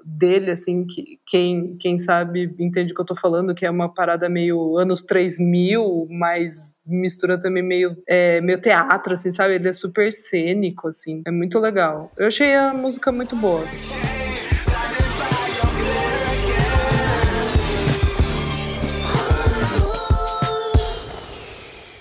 [0.05, 3.93] dele, assim, que quem, quem sabe entende o que eu tô falando, que é uma
[3.93, 9.55] parada meio anos 3000, mas mistura também meio, é, meio teatro, assim, sabe?
[9.55, 11.23] Ele é super cênico, assim.
[11.27, 12.11] É muito legal.
[12.17, 13.65] Eu achei a música muito boa.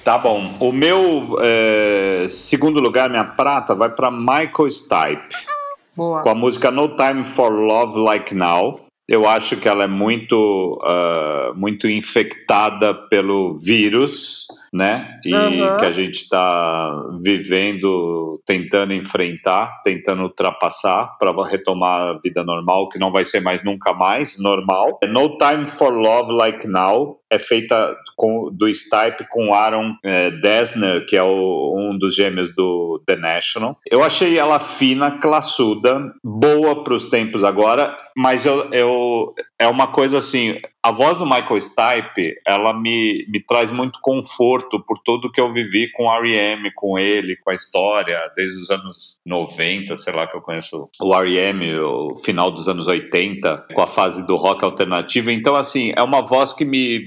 [0.07, 0.55] Tá bom.
[0.61, 5.35] O meu é, segundo lugar, minha prata, vai para Michael Stipe.
[5.93, 6.21] Boa.
[6.21, 8.85] Com a música No Time for Love Like Now.
[9.05, 15.19] Eu acho que ela é muito, uh, muito infectada pelo vírus né?
[15.25, 15.77] E uhum.
[15.77, 22.99] que a gente está vivendo, tentando enfrentar, tentando ultrapassar para retomar a vida normal, que
[22.99, 24.99] não vai ser mais nunca mais normal.
[25.07, 31.05] No Time for Love Like Now é feita com, do Stipe com Aaron é, Dessner,
[31.05, 33.75] que é o, um dos gêmeos do The National.
[33.89, 39.87] Eu achei ela fina, classuda, boa para os tempos agora, mas eu, eu, é uma
[39.87, 45.29] coisa assim, a voz do Michael Stipe, ela me, me traz muito conforto por tudo
[45.29, 49.97] que eu vivi com o R.E.M., com ele, com a história, desde os anos 90,
[49.97, 54.25] sei lá, que eu conheço o R.E.M., o final dos anos 80, com a fase
[54.25, 55.29] do rock alternativo.
[55.29, 57.01] Então, assim, é uma voz que me...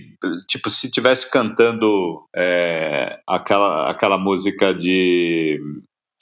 [0.46, 5.58] Tipo, se estivesse cantando é, aquela, aquela música de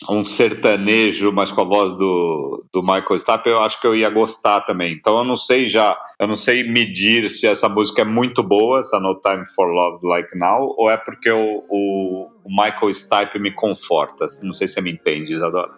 [0.08, 4.08] um sertanejo, mas com a voz do, do Michael Stipe, eu acho que eu ia
[4.08, 4.92] gostar também.
[4.92, 8.78] Então eu não sei já, eu não sei medir se essa música é muito boa,
[8.80, 13.38] essa No Time for Love Like Now, ou é porque o, o, o Michael Stipe
[13.40, 14.26] me conforta.
[14.44, 15.70] Não sei se você me entende, Isadora.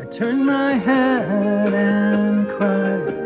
[0.00, 3.22] I turn my head and cry.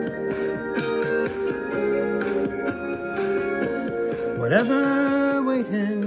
[4.39, 6.06] Whatever waiting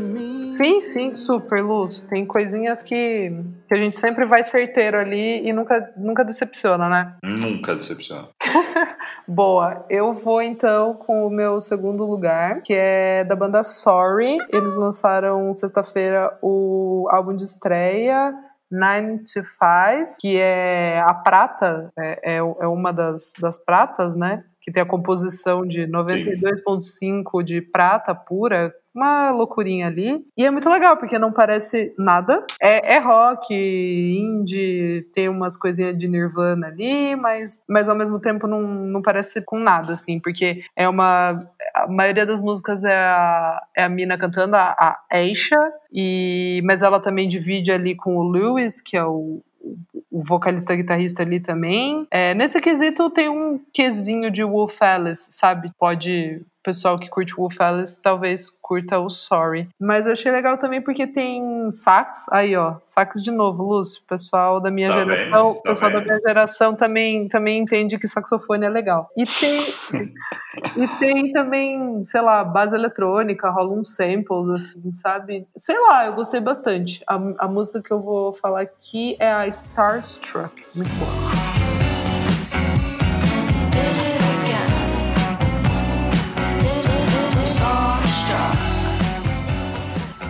[0.59, 2.05] Sim, sim, super, Lúcio.
[2.09, 3.31] Tem coisinhas que,
[3.65, 7.15] que a gente sempre vai certeiro ali e nunca, nunca decepciona, né?
[7.23, 8.27] Nunca decepciona.
[9.25, 9.85] Boa.
[9.89, 14.37] Eu vou então com o meu segundo lugar, que é da banda Sorry.
[14.49, 18.33] Eles lançaram sexta-feira o álbum de estreia.
[18.71, 24.43] 9 to 5, que é a prata, é, é, é uma das, das pratas, né?
[24.61, 30.21] Que tem a composição de 92,5 de prata pura, uma loucurinha ali.
[30.35, 32.45] E é muito legal, porque não parece nada.
[32.61, 38.47] É, é rock, indie, tem umas coisinhas de Nirvana ali, mas, mas ao mesmo tempo
[38.47, 41.37] não, não parece com nada, assim, porque é uma.
[41.73, 45.55] A maioria das músicas é a, é a mina cantando, a, a Aisha,
[45.91, 49.41] e, mas ela também divide ali com o Lewis, que é o,
[50.11, 52.05] o vocalista guitarrista ali também.
[52.11, 55.71] É, nesse quesito tem um quesinho de Wolf Alice, sabe?
[55.77, 59.67] Pode pessoal que curte Wolf Alice talvez curta o Sorry.
[59.79, 64.61] Mas eu achei legal também porque tem sax, aí ó, sax de novo, Lúcio, pessoal
[64.61, 65.99] da minha tá geração, bem, tá pessoal bem.
[65.99, 69.09] da minha geração também também entende que saxofone é legal.
[69.17, 69.61] E tem
[70.77, 75.47] e tem também, sei lá, base eletrônica, rola uns samples assim, sabe?
[75.57, 77.03] Sei lá, eu gostei bastante.
[77.07, 81.38] A, a música que eu vou falar aqui é a Starstruck, muito boa.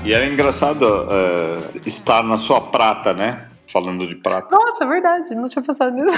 [0.09, 3.47] E era engraçado uh, estar na sua prata, né?
[3.71, 4.47] Falando de prata.
[4.49, 6.17] Nossa, é verdade, não tinha pensado nisso.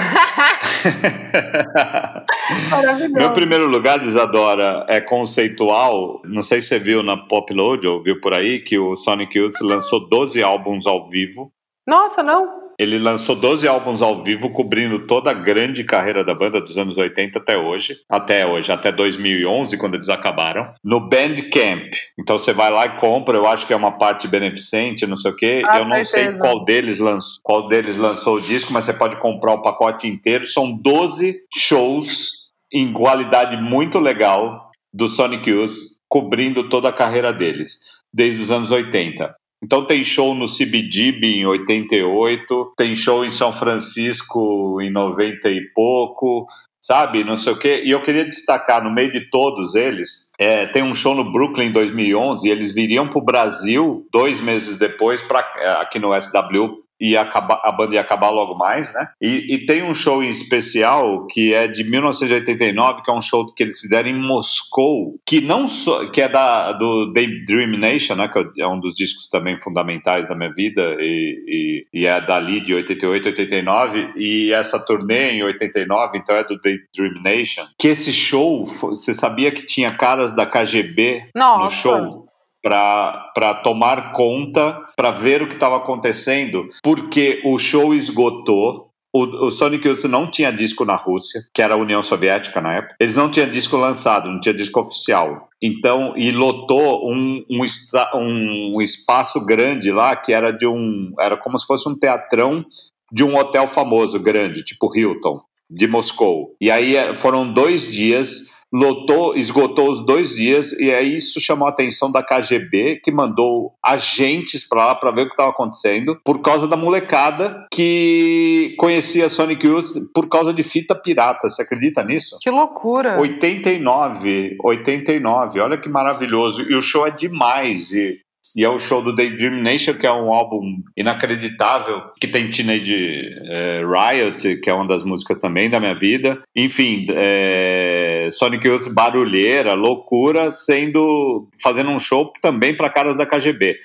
[2.70, 3.12] Maravilhoso.
[3.12, 6.22] Meu primeiro lugar, Isadora, é conceitual.
[6.24, 9.60] Não sei se você viu na Popload ou viu por aí que o Sonic Youth
[9.60, 11.52] lançou 12 álbuns ao vivo.
[11.86, 12.71] Nossa, não?
[12.82, 16.96] Ele lançou 12 álbuns ao vivo, cobrindo toda a grande carreira da banda dos anos
[16.96, 17.96] 80 até hoje.
[18.10, 20.74] Até hoje, até 2011, quando eles acabaram.
[20.82, 21.92] No Bandcamp.
[22.18, 23.38] Então você vai lá e compra.
[23.38, 25.62] Eu acho que é uma parte beneficente, não sei o quê.
[25.64, 29.14] Ah, eu não sei qual deles, lançou, qual deles lançou o disco, mas você pode
[29.20, 30.44] comprar o pacote inteiro.
[30.44, 35.76] São 12 shows em qualidade muito legal do Sonic Youth,
[36.08, 37.78] cobrindo toda a carreira deles,
[38.12, 39.32] desde os anos 80.
[39.62, 45.60] Então tem show no CBGB em 88, tem show em São Francisco em 90 e
[45.72, 46.46] pouco,
[46.80, 47.22] sabe?
[47.22, 47.82] Não sei o quê.
[47.84, 51.66] E eu queria destacar, no meio de todos eles, é, tem um show no Brooklyn
[51.66, 55.38] em 2011 e eles viriam para o Brasil dois meses depois, pra,
[55.80, 59.08] aqui no SW, e acabar, a banda ia acabar logo mais, né?
[59.20, 63.52] E, e, tem um show em especial que é de 1989, que é um show
[63.52, 68.28] que eles fizeram em Moscou, que não so, que é da do Dream Nation, né?
[68.28, 72.60] Que é um dos discos também fundamentais da minha vida e, e, e é dali
[72.60, 77.64] de 88, 89 e essa turnê em 89, então é do Dream Nation.
[77.76, 81.64] Que esse show, você sabia que tinha caras da KGB Nossa.
[81.64, 82.22] no show?
[82.62, 88.88] para tomar conta, para ver o que estava acontecendo, porque o show esgotou.
[89.12, 92.94] O, Sonic Youth não tinha disco na Rússia, que era a União Soviética na época.
[93.00, 95.48] Eles não tinham disco lançado, não tinha disco oficial.
[95.60, 101.12] Então, e lotou um, um, um espaço grande lá, que era de um.
[101.18, 102.64] Era como se fosse um teatrão
[103.12, 106.54] de um hotel famoso, grande, tipo Hilton, de Moscou.
[106.60, 111.68] E aí eh, foram dois dias lotou, esgotou os dois dias, e aí isso chamou
[111.68, 116.18] a atenção da KGB, que mandou agentes para lá para ver o que estava acontecendo,
[116.24, 121.48] por causa da molecada que conhecia Sonic Youth por causa de fita pirata.
[121.48, 122.38] Você acredita nisso?
[122.40, 123.18] Que loucura!
[123.20, 126.62] 89, 89, olha que maravilhoso.
[126.62, 127.92] E o show é demais.
[127.92, 128.20] E
[128.56, 133.36] e é o show do Daydream Nation, que é um álbum inacreditável, que tem Teenage
[133.46, 136.42] é, Riot, que é uma das músicas também da minha vida.
[136.54, 143.78] Enfim, é, Sonic Youth barulheira, loucura, sendo fazendo um show também para caras da KGB.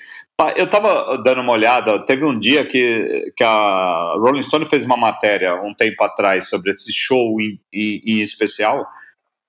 [0.54, 4.96] Eu tava dando uma olhada, teve um dia que, que a Rolling Stone fez uma
[4.96, 8.86] matéria um tempo atrás sobre esse show em, em, em especial,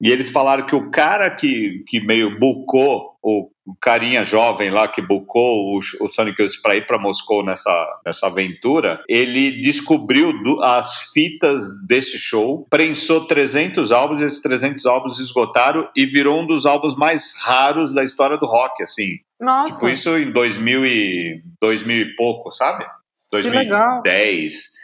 [0.02, 3.50] e eles falaram que o cara que, que meio bucou, o
[3.82, 8.28] carinha jovem lá que bucou o, o Sonic Youth para ir para Moscou nessa, nessa
[8.28, 15.20] aventura, ele descobriu do, as fitas desse show, prensou 300 álbuns, e esses 300 álbuns
[15.20, 19.18] esgotaram e virou um dos álbuns mais raros da história do rock, assim.
[19.40, 19.74] Nossa.
[19.74, 22.86] Tipo, isso em 2000 e, 2000 e pouco, sabe?
[23.32, 24.54] 2010.
[24.54, 24.79] É,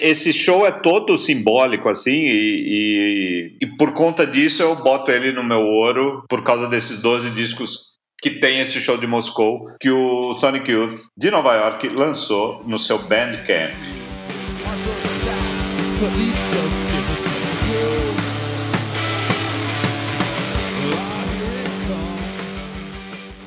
[0.00, 5.32] esse show é todo simbólico, assim, e, e, e, por conta disso eu boto ele
[5.32, 9.90] no meu ouro, por causa desses 12 discos que tem esse show de Moscou, que
[9.90, 13.72] o Sonic Youth de Nova York lançou no seu Bandcamp.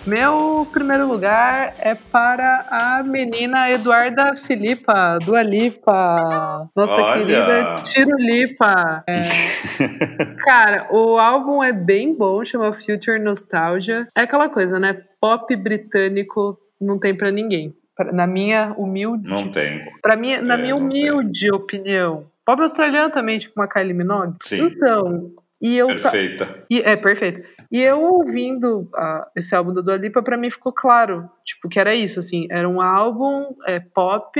[0.10, 7.20] Meu primeiro lugar é para a menina Eduarda Filipa, do Alipa, nossa Olha.
[7.26, 9.03] querida Tirulipa.
[9.07, 9.22] É.
[10.43, 14.07] Cara, o álbum é bem bom, chama Future Nostalgia.
[14.18, 14.99] É aquela coisa, né?
[15.22, 17.76] Pop britânico não tem pra ninguém.
[18.12, 19.84] Na minha humilde, Não tem.
[20.01, 21.12] pra minha, na É, minha não tem.
[21.12, 22.26] humilde opinião.
[22.43, 24.38] Pop australiano também, tipo uma Kylie Minogue.
[24.41, 24.62] Sim.
[24.66, 25.30] Então,
[25.62, 26.64] e eu ta- Perfeita.
[26.68, 27.47] e, é, perfeito.
[27.72, 31.80] E eu ouvindo ah, esse álbum da Dua Lipa, pra mim ficou claro, tipo, que
[31.80, 34.39] era isso, assim, era um álbum é, pop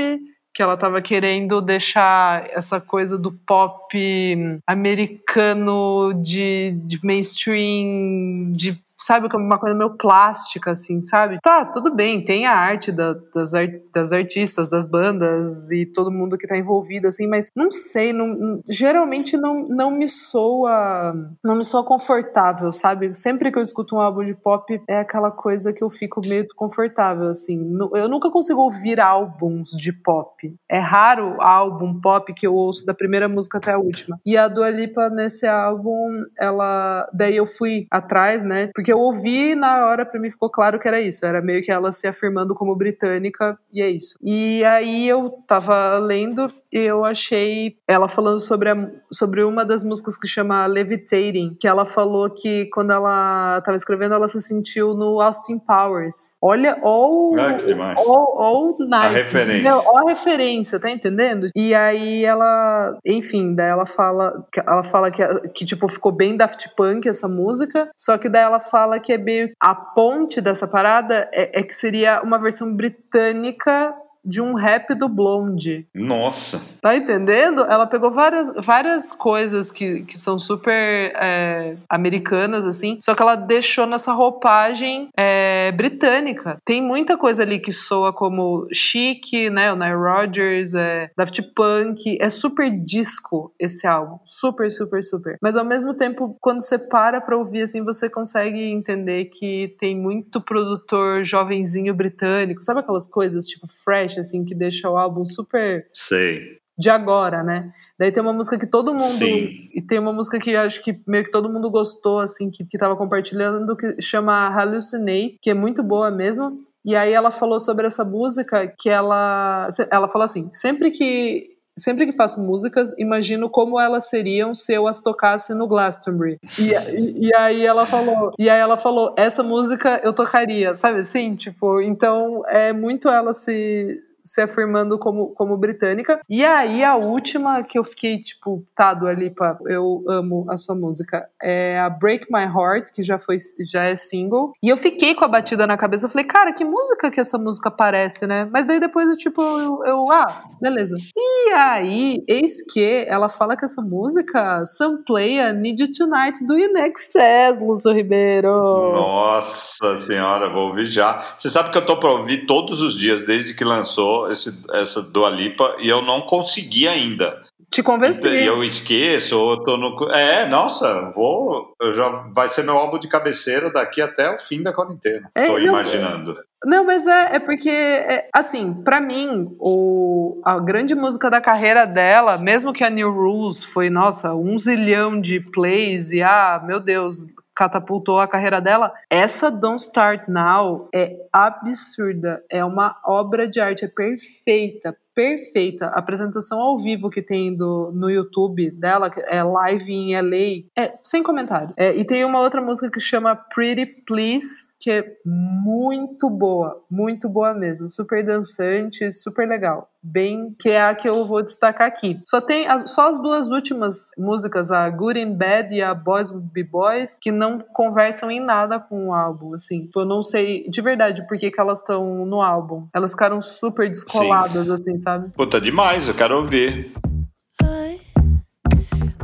[0.52, 9.28] que ela tava querendo deixar essa coisa do pop americano de, de mainstream, de sabe,
[9.34, 11.38] uma coisa meio plástica, assim, sabe?
[11.42, 13.52] Tá, tudo bem, tem a arte da- das,
[13.92, 18.60] das artistas, das bandas e todo mundo que tá envolvido, assim, mas não sei, não,
[18.70, 23.14] geralmente não, não me soa não me soa confortável, sabe?
[23.14, 26.42] Sempre que eu escuto um álbum de pop, é aquela coisa que eu fico meio
[26.44, 27.58] desconfortável, assim.
[27.94, 30.54] Eu nunca consigo ouvir álbuns de pop.
[30.68, 34.18] É raro álbum pop que eu ouço da primeira música até a última.
[34.24, 37.08] E a Dua Lipa, nesse álbum, ela...
[37.12, 38.70] Daí eu fui atrás, né?
[38.74, 41.24] Porque eu ouvi na hora, pra mim ficou claro que era isso.
[41.24, 44.16] Era meio que ela se afirmando como britânica, e é isso.
[44.22, 50.16] E aí eu tava lendo eu achei ela falando sobre, a- sobre uma das músicas
[50.16, 55.20] que chama Levitating, que ela falou que quando ela tava escrevendo, ela se sentiu no
[55.20, 56.36] Austin Powers.
[56.42, 57.96] Olha, ou Ah, que demais.
[58.06, 59.76] ou o naipe, referência.
[59.76, 61.48] Ó a referência, tá entendendo?
[61.56, 65.22] E aí ela, enfim, daí ela fala, ela fala que,
[65.54, 69.18] que tipo ficou bem Daft Punk essa música, só que daí ela fala que é
[69.18, 73.94] meio a ponte dessa parada é, é que seria uma versão britânica
[74.24, 75.86] de um rap do Blonde.
[75.94, 76.78] Nossa.
[76.80, 77.62] Tá entendendo?
[77.62, 83.36] Ela pegou várias, várias coisas que, que são super é, americanas, assim, só que ela
[83.36, 86.58] deixou nessa roupagem é, britânica.
[86.64, 89.72] Tem muita coisa ali que soa como chique, né?
[89.72, 92.18] O Nile Rodgers, é, Daft Punk.
[92.20, 94.18] É super disco esse álbum.
[94.24, 95.38] Super, super, super.
[95.42, 99.96] Mas ao mesmo tempo, quando você para pra ouvir, assim, você consegue entender que tem
[99.96, 102.62] muito produtor jovenzinho britânico.
[102.62, 106.58] Sabe aquelas coisas, tipo, fresh, assim, que deixa o álbum super Sei.
[106.76, 107.70] de agora, né?
[107.98, 109.12] Daí tem uma música que todo mundo.
[109.12, 109.68] Sim.
[109.74, 112.78] E tem uma música que acho que meio que todo mundo gostou, assim, que, que
[112.78, 116.56] tava compartilhando, que chama Hallucinate, que é muito boa mesmo.
[116.84, 119.68] E aí ela falou sobre essa música que ela.
[119.90, 121.59] Ela falou assim: sempre que.
[121.80, 126.38] Sempre que faço músicas, imagino como elas seriam se eu as tocasse no Glastonbury.
[126.58, 131.00] E, e, e aí ela falou, e aí ela falou, essa música eu tocaria, sabe
[131.00, 131.34] assim?
[131.34, 136.20] Tipo, então é muito ela se se afirmando como, como britânica.
[136.28, 140.74] E aí, a última que eu fiquei, tipo, tá, Dua Lipa, eu amo a sua
[140.74, 144.52] música, é a Break My Heart, que já, foi, já é single.
[144.62, 147.38] E eu fiquei com a batida na cabeça, eu falei, cara, que música que essa
[147.38, 148.48] música parece, né?
[148.52, 150.96] Mas daí depois eu, tipo, eu, eu ah, beleza.
[151.16, 157.58] E aí, eis que ela fala que essa música sampleia Need You Tonight do Inexcess,
[157.60, 158.50] Lúcio Ribeiro.
[158.92, 161.24] Nossa senhora, vou ouvir já.
[161.36, 165.02] Você sabe que eu tô pra ouvir todos os dias desde que lançou esse, essa
[165.10, 167.42] Dua Lipa e eu não consegui ainda.
[167.70, 168.26] Te convenci.
[168.26, 170.10] E eu esqueço, ou eu tô no.
[170.10, 171.74] É, nossa, vou.
[171.80, 175.30] Eu já vai ser meu álbum de cabeceira daqui até o fim da quarentena.
[175.34, 176.34] É, tô não, imaginando.
[176.64, 181.86] Não, mas é, é porque, é, assim, pra mim, o, a grande música da carreira
[181.86, 186.80] dela, mesmo que a New Rules foi, nossa, um zilhão de plays e, ah, meu
[186.80, 193.60] Deus, catapultou a carreira dela, essa Don't Start Now é absurda, é uma obra de
[193.60, 195.86] arte, é perfeita, perfeita.
[195.86, 200.94] A apresentação ao vivo que tem do, no YouTube dela, é live em LA, é
[201.02, 201.72] sem comentário.
[201.76, 207.28] É, e tem uma outra música que chama Pretty Please, que é muito boa, muito
[207.28, 207.90] boa mesmo.
[207.90, 209.88] Super dançante, super legal.
[210.02, 212.18] Bem, que é a que eu vou destacar aqui.
[212.26, 216.30] Só tem as, só as duas últimas músicas, a Good and Bad e a Boys
[216.30, 219.90] Be Boys, que não conversam em nada com o álbum, assim.
[219.94, 222.88] Eu não sei de verdade por que, que elas estão no álbum.
[222.94, 225.30] Elas ficaram super descoladas, assim, sabe?
[225.30, 226.92] Puta, demais, eu quero ouvir.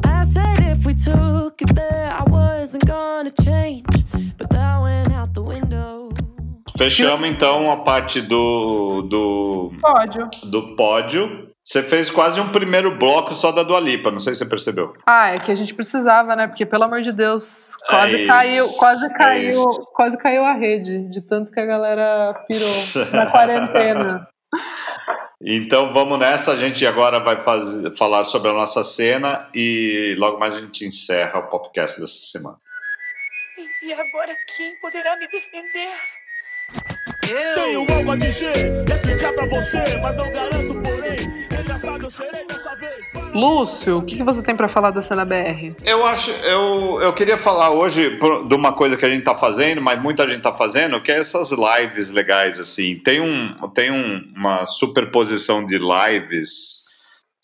[0.04, 3.84] I said if we took it there, I wasn't gonna change.
[4.38, 6.10] But that went out the window.
[6.76, 10.28] Fechamos então a parte do, do, Pódio.
[10.50, 11.48] do pódio.
[11.66, 14.94] Você fez quase um primeiro bloco só da Dua Lipa, não sei se você percebeu.
[15.04, 16.46] Ah, é que a gente precisava, né?
[16.46, 19.90] Porque, pelo amor de Deus, quase É isso, caiu, quase é caiu, isso.
[19.92, 24.28] quase caiu a rede, de tanto que a galera pirou na quarentena.
[25.44, 30.38] Então vamos nessa, a gente agora vai fazer, falar sobre a nossa cena e logo
[30.38, 32.58] mais a gente encerra o podcast dessa semana.
[33.82, 35.90] E agora quem poderá me defender?
[37.22, 41.45] Tenho algo a dizer, explicar pra você, mas não garanto, porém.
[43.34, 45.74] Lúcio, o que, que você tem pra falar da cena BR?
[45.84, 48.18] Eu acho, eu, eu queria falar hoje
[48.48, 51.18] de uma coisa que a gente tá fazendo, mas muita gente tá fazendo, que é
[51.18, 52.96] essas lives legais, assim.
[52.96, 56.85] Tem, um, tem um- uma superposição de lives,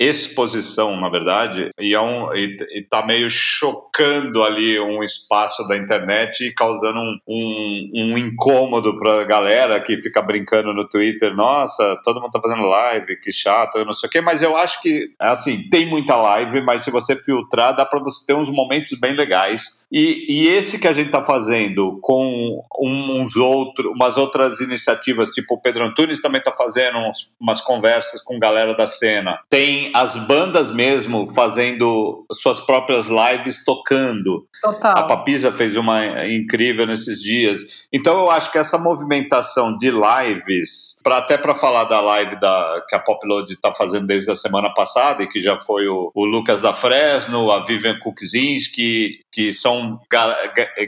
[0.02, 5.76] exposição, na verdade, e, é um, e, e tá meio chocando ali um espaço da
[5.76, 12.00] internet e causando um, um, um incômodo pra galera que fica brincando no Twitter, nossa,
[12.04, 14.80] todo mundo tá fazendo live, que chato, eu não sei o quê, mas eu acho
[14.82, 18.98] que, assim, tem muita live, mas se você filtrar, dá pra você ter uns momentos
[18.98, 19.86] bem legais.
[19.90, 25.54] E, e esse que a gente tá fazendo com uns outros, umas outras iniciativas, tipo
[25.54, 29.38] o Pedro Antunes também tá fazendo uns- umas conversas com galera da cena.
[29.50, 34.46] Tem as bandas mesmo fazendo suas próprias lives tocando.
[34.64, 35.06] A Total.
[35.06, 37.86] Papisa fez uma incrível nesses dias.
[37.92, 42.82] Então eu acho que essa movimentação de lives, para até para falar da live da,
[42.88, 46.24] que a Popload está fazendo desde a semana passada e que já foi o, o
[46.24, 49.98] Lucas da Fresno, a Vivian Kuczynski, que são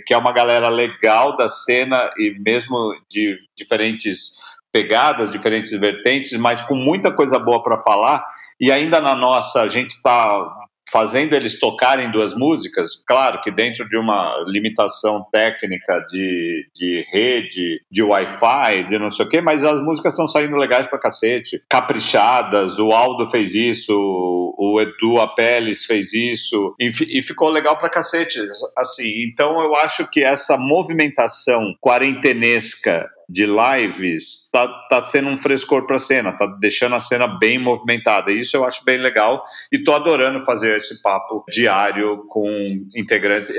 [0.06, 2.76] que é uma galera legal da cena e mesmo
[3.10, 4.42] de diferentes
[4.74, 8.26] pegadas, diferentes vertentes, mas com muita coisa boa para falar.
[8.60, 13.88] E ainda na nossa, a gente está fazendo eles tocarem duas músicas, claro que dentro
[13.88, 19.64] de uma limitação técnica de, de rede, de Wi-Fi, de não sei o quê, mas
[19.64, 25.84] as músicas estão saindo legais pra cacete, caprichadas, o Aldo fez isso, o Edu Apeles
[25.84, 28.38] fez isso, e, e ficou legal pra cacete,
[28.78, 35.86] assim, então eu acho que essa movimentação quarentenesca de lives tá, tá sendo um frescor
[35.86, 38.30] pra cena, tá deixando a cena bem movimentada.
[38.30, 42.48] Isso eu acho bem legal e tô adorando fazer esse papo diário com
[42.94, 43.50] integrantes,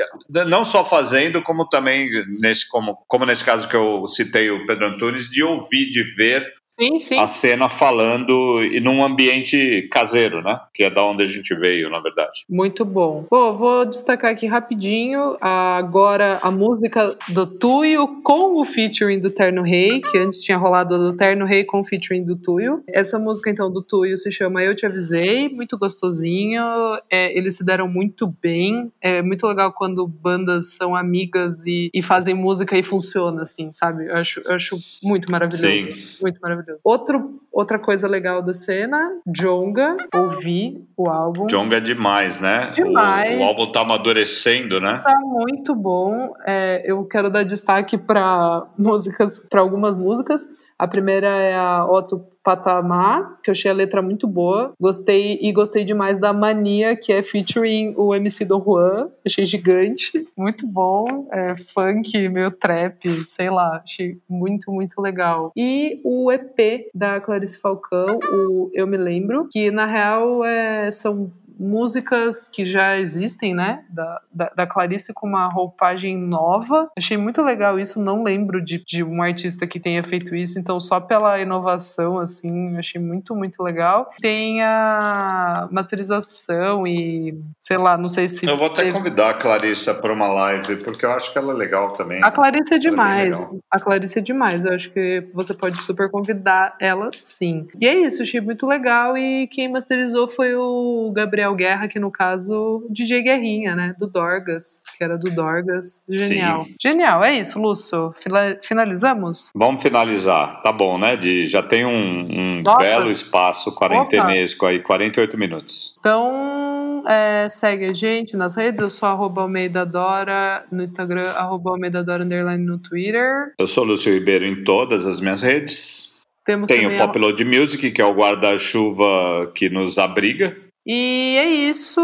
[0.48, 2.10] não só fazendo, como também
[2.40, 6.46] nesse como, como nesse caso que eu citei o Pedro Antunes, de ouvir, de ver
[6.80, 7.18] Sim, sim.
[7.18, 10.60] a cena falando e num ambiente caseiro, né?
[10.74, 12.44] Que é da onde a gente veio, na verdade.
[12.50, 13.26] Muito bom.
[13.30, 19.62] Pô, vou destacar aqui rapidinho agora a música do Tuyo com o featuring do Terno
[19.62, 22.84] Rei, que antes tinha rolado do Terno Rei com o featuring do Tuyo.
[22.90, 26.62] Essa música, então, do Tuyo se chama Eu Te Avisei, muito gostosinho.
[27.10, 28.92] É, eles se deram muito bem.
[29.02, 34.08] É muito legal quando bandas são amigas e, e fazem música e funciona, assim, sabe?
[34.08, 35.66] Eu acho, eu acho muito maravilhoso.
[35.66, 36.08] Sim.
[36.22, 36.65] Muito maravilhoso.
[36.84, 41.48] Outro, outra coisa legal da cena, Jonga, ouvi o álbum.
[41.48, 42.72] Jonga é demais, né?
[42.72, 43.38] Demais.
[43.38, 45.02] O, o álbum tá amadurecendo, né?
[45.04, 46.34] Tá muito bom.
[46.46, 50.46] É, eu quero dar destaque para músicas, para algumas músicas.
[50.78, 54.72] A primeira é a Otto Patamar, que eu achei a letra muito boa.
[54.80, 59.10] Gostei e gostei demais da Mania, que é featuring o MC Don Juan.
[59.26, 61.28] Achei gigante, muito bom.
[61.32, 63.82] É, funk, meio trap, sei lá.
[63.84, 65.52] Achei muito, muito legal.
[65.58, 71.32] E o EP da Clarice Falcão, o Eu Me Lembro, que na real é, são
[71.60, 73.84] músicas que já existem, né?
[73.90, 76.90] Da, da, da Clarice com uma roupagem nova.
[76.98, 78.02] Achei muito legal isso.
[78.02, 80.60] Não lembro de, de um artista que tenha feito isso.
[80.60, 84.10] Então, só pela inovação, assim, achei muito, muito legal.
[84.22, 88.48] Tem a masterização e, sei lá, não sei se.
[88.48, 91.52] Eu vou até teve- convidar a Clarissa para uma live, porque eu acho que ela
[91.54, 92.24] é legal também.
[92.24, 93.40] A Clarice é é demais.
[93.40, 93.60] legal.
[93.72, 94.66] A Clarice é demais.
[94.66, 97.68] Eu acho que você pode super convidar ela, sim.
[97.80, 99.18] E é isso, achei muito legal.
[99.18, 103.94] E quem masterizou foi o Gabriel Guerra, que no caso, DJ Guerrinha, né?
[104.00, 106.04] Do Dorgas, que era do Dorgas.
[106.10, 106.66] Genial.
[106.82, 108.14] Genial, é isso, Lúcio.
[108.62, 109.52] Finalizamos?
[109.54, 110.62] Vamos finalizar.
[110.62, 111.16] Tá bom, né?
[111.16, 115.96] De, já tem um, um belo espaço quarentenesco aí, 48 minutos.
[116.00, 118.82] Então, é, segue a gente nas redes.
[118.82, 123.54] Eu sou arroba Almeida Dora no Instagram, arroba Almeida Dora underline no Twitter.
[123.60, 126.16] Eu sou Lúcio Ribeiro em todas as minhas redes.
[126.46, 130.56] Temos Tem o a- Popload Music, que é o guarda-chuva que nos abriga.
[130.86, 132.00] E é isso.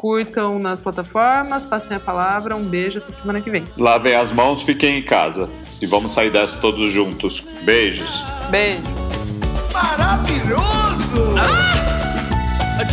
[0.00, 2.56] Curtam nas plataformas, passem a palavra.
[2.56, 3.64] Um beijo, até semana que vem.
[3.78, 5.48] Lavem as mãos, fiquem em casa.
[5.80, 7.40] E vamos sair dessa todos juntos.
[7.62, 8.24] Beijos.
[8.50, 8.82] Beijo.
[9.72, 11.36] Maravilhoso!
[12.78, 12.84] A